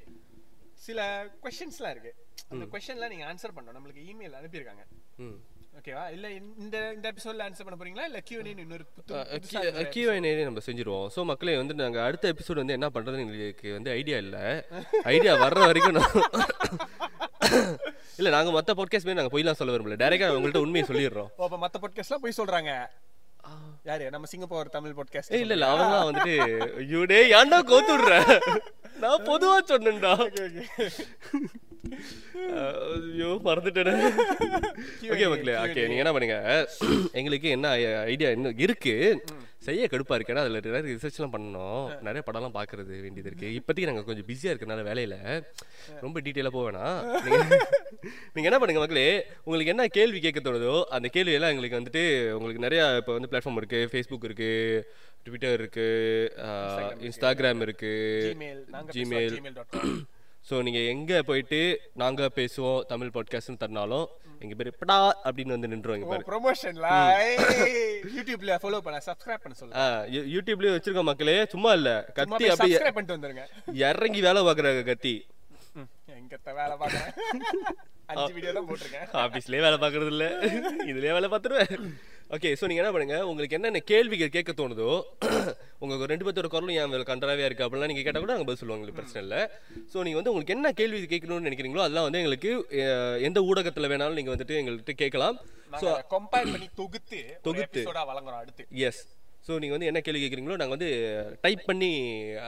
[0.87, 0.99] சில
[1.45, 2.11] கொஷின்ஸ்லாம் இருக்கு.
[2.51, 3.77] அந்த கொஷின்லாம் நீங்க ஆன்சர் பண்ணணும்.
[3.77, 4.83] நம்மளுக்கு இமெயில் அனுப்பியிருக்காங்க.
[5.79, 6.25] ஓகேவா இல்ல
[6.63, 8.07] இந்த இந்த எபிசோட்ல ஆன்சர் பண்ண போறீங்களா?
[8.09, 8.85] இல்ல கியூஎன் இன்னொரு
[9.35, 11.05] இருக்கிற கியூஐனே நம்ம செஞ்சிருவோம்.
[11.15, 14.43] ஸோ மக்களே வந்து நாங்கள் அடுத்த எபிசோட் வந்து என்ன பண்ணுறதுன்னு எங்களுக்கு வந்து ஐடியா இல்லை.
[15.13, 15.99] ஐடியா வர்ற வரைக்கும்
[18.19, 19.95] இல்லை நாங்கள் மற்ற பாட்காஸ்ட் மாதிரி நாங்கள் போய்லாம் சொல்ல விரும்பல.
[20.01, 21.29] டேரெக்டாக உங்கள்கிட்ட உண்மையை சொல்லிடுறோம்.
[21.39, 22.71] ஓ, அப்ப மத்த பாட்காஸ்ட்லாம் போய் சொல்றாங்க.
[23.85, 24.05] யாரு?
[24.09, 26.35] நம்ம சிங்கப்பூர் தமிழ் பாட்காஸ்ட் இல்ல இல்ல அவங்கலாம் வந்துட்டு
[26.77, 28.15] ஐயோ டேய் ஏன்டா கோத்து விடுற
[28.99, 30.11] நான் பொதுவா சொன்னேன்டா.
[33.05, 33.93] ஐயோ மறந்துட்டேனே.
[35.11, 36.37] ஓகே மக்களே ஓகே நீங்க என்ன பண்ணுங்க?
[37.13, 37.67] எங்களுக்கு என்ன
[38.05, 38.95] ஐடியா இன்னும் இருக்கு.
[39.67, 40.33] செய்ய கடுப்பா இருக்கு.
[40.33, 41.83] ஏன்னா அதுல நிறைய ரிசர்ச்லாம் பண்ணணும்.
[42.07, 43.49] நிறைய படம்லாம் பாக்குறது வேண்டியது இருக்கு.
[43.57, 45.15] இப்போதைக்கு நாங்க கொஞ்சம் பிஸியா இருக்கனால வேலையில
[46.05, 46.97] ரொம்ப டீட்டெயிலாக போக வேணாம்.
[47.25, 47.37] நீங்க
[48.33, 49.07] நீங்க என்ன பண்ணுங்க மக்களே?
[49.45, 52.03] உங்களுக்கு என்ன கேள்வி கேட்க தோணுதோ அந்த கேள்வி எல்லாம் எங்களுக்கு வந்துட்டு
[52.37, 53.81] உங்களுக்கு நிறைய இப்போ வந்து பிளாட்ஃபார்ம் இருக்கு.
[53.91, 54.51] ஃபேஸ்புக் இருக்கு
[55.25, 55.87] ட்விட்டர் இருக்கு
[57.09, 57.93] இன்ஸ்டாகிராம் இருக்கு.
[58.97, 59.37] ஜிமெயில்
[60.49, 61.59] ஸோ நீங்கள் எங்கே போயிட்டு
[62.01, 64.07] நாங்கள் பேசுவோம் தமிழ் பாட்காஸ்ட்னு தரனாலும்
[64.41, 66.23] எங்கள் பேர் படா அப்படின்னு வந்து நின்றுவோம் இங்க பாரு.
[66.27, 66.87] ப்ரொமோஷன்ல
[68.17, 68.99] யூடியூப்ல ஃபாலோ பண்ண?
[69.05, 69.83] சப்ஸ்கிரைப் பண்ண சொல்லுங்க.
[69.83, 71.45] ஆ யூ- யூடியூப்லயும் வச்சிருக்கோம் மக்களே.
[71.45, 72.11] சும்மா இல்ல.
[72.13, 73.73] கத்தி அப்படியே சப்ஸ்கிரைப் பண்ணிட்டு வந்துருங்க.
[73.73, 75.27] இறங்கி வேலை பார்க்குறாங்க கத்தி.
[76.09, 77.15] எங்கத்த வேலை பார்க்கறேன்.
[78.05, 79.15] அஞ்சு வீடியோ தான் போட்டிருக்கேன்.
[79.15, 80.29] ஆஃபீஸ்லேயே வேலை பார்க்கறது இல்ல.
[80.85, 81.93] இதுலயே வேலை பார்த்துருவேன்.
[82.35, 83.15] ஓகே ஸோ நீங்கள் என்ன பண்ணுங்க?
[83.29, 84.89] உங்களுக்கு என்னென்ன கேள்விகள் கேட்க தோணுதோ
[85.81, 88.99] உங்களுக்கு ரெண்டு பேர்த்தோட குரலும் மேல கண்டராவே இருக்கு அப்படிலாம் நீங்கள் கேட்டால் கூட நாங்கள் பதில் சொல்லுவாங்க உங்களுக்கு
[88.99, 89.39] பிரச்சனை இல்லை.
[89.93, 92.51] ஸோ நீங்கள் வந்து உங்களுக்கு என்ன கேள்வி கேட்கணும்னு நினைக்கிறீங்களோ அதெல்லாம் வந்து எங்களுக்கு
[93.29, 95.37] எந்த ஊடகத்தில் வேணாலும் நீங்கள் வந்துட்டு எங்கள்கிட்ட கேட்கலாம்.
[95.81, 97.83] ஸோ கம்பைல் பண்ணி தொகுத்து தொகுத்து.
[98.11, 98.65] வழங்குறோம் அடுத்து.
[98.89, 99.01] எஸ்
[99.47, 100.89] ஸோ நீங்கள் வந்து என்ன கேள்வி கேட்குறீங்களோ நாங்கள் வந்து
[101.45, 101.89] டைப் பண்ணி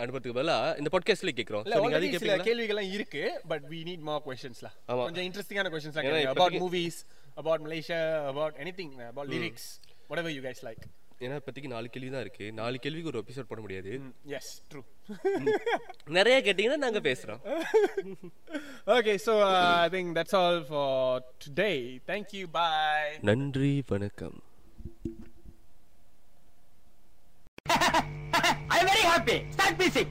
[0.01, 1.65] அனுப்புறதுக்கு பதிலாக இந்த பாட்காஸ்ட்லேயே கேட்குறோம்.
[1.65, 5.03] ஸோ நீங்கள் already அது சில கேட்பீங்களா கேள்விகள்லாம் இருக்கு but we need more questions lah ஆமா.
[5.07, 6.39] கொஞ்சம் இன்ட்ரெஸ்டிங்கான கொஸ்டின்ஸ்லாம் ஏன்னா கேளுங்க.
[7.37, 7.99] About Malaysia
[8.31, 9.65] about anything about lyrics
[10.11, 10.83] whatever you guys like
[11.21, 14.83] ஏன்னா இப்போதைக்கு நாலு கேள்வி தான் இருக்கு நாலு கேள்விக்கு ஒரு எபிசோட் பண்ண முடியாது Mm, yes true
[16.17, 17.41] நிறைய கேட்டிங்கன்னா நாங்கள் பேசுகிறோம்
[18.97, 19.51] okay so uh,
[19.85, 20.87] I think that's all for
[21.45, 21.77] today
[22.11, 24.37] thank you bye நன்றி வணக்கம்
[28.75, 29.37] I'm very happy.
[29.51, 30.07] Start music.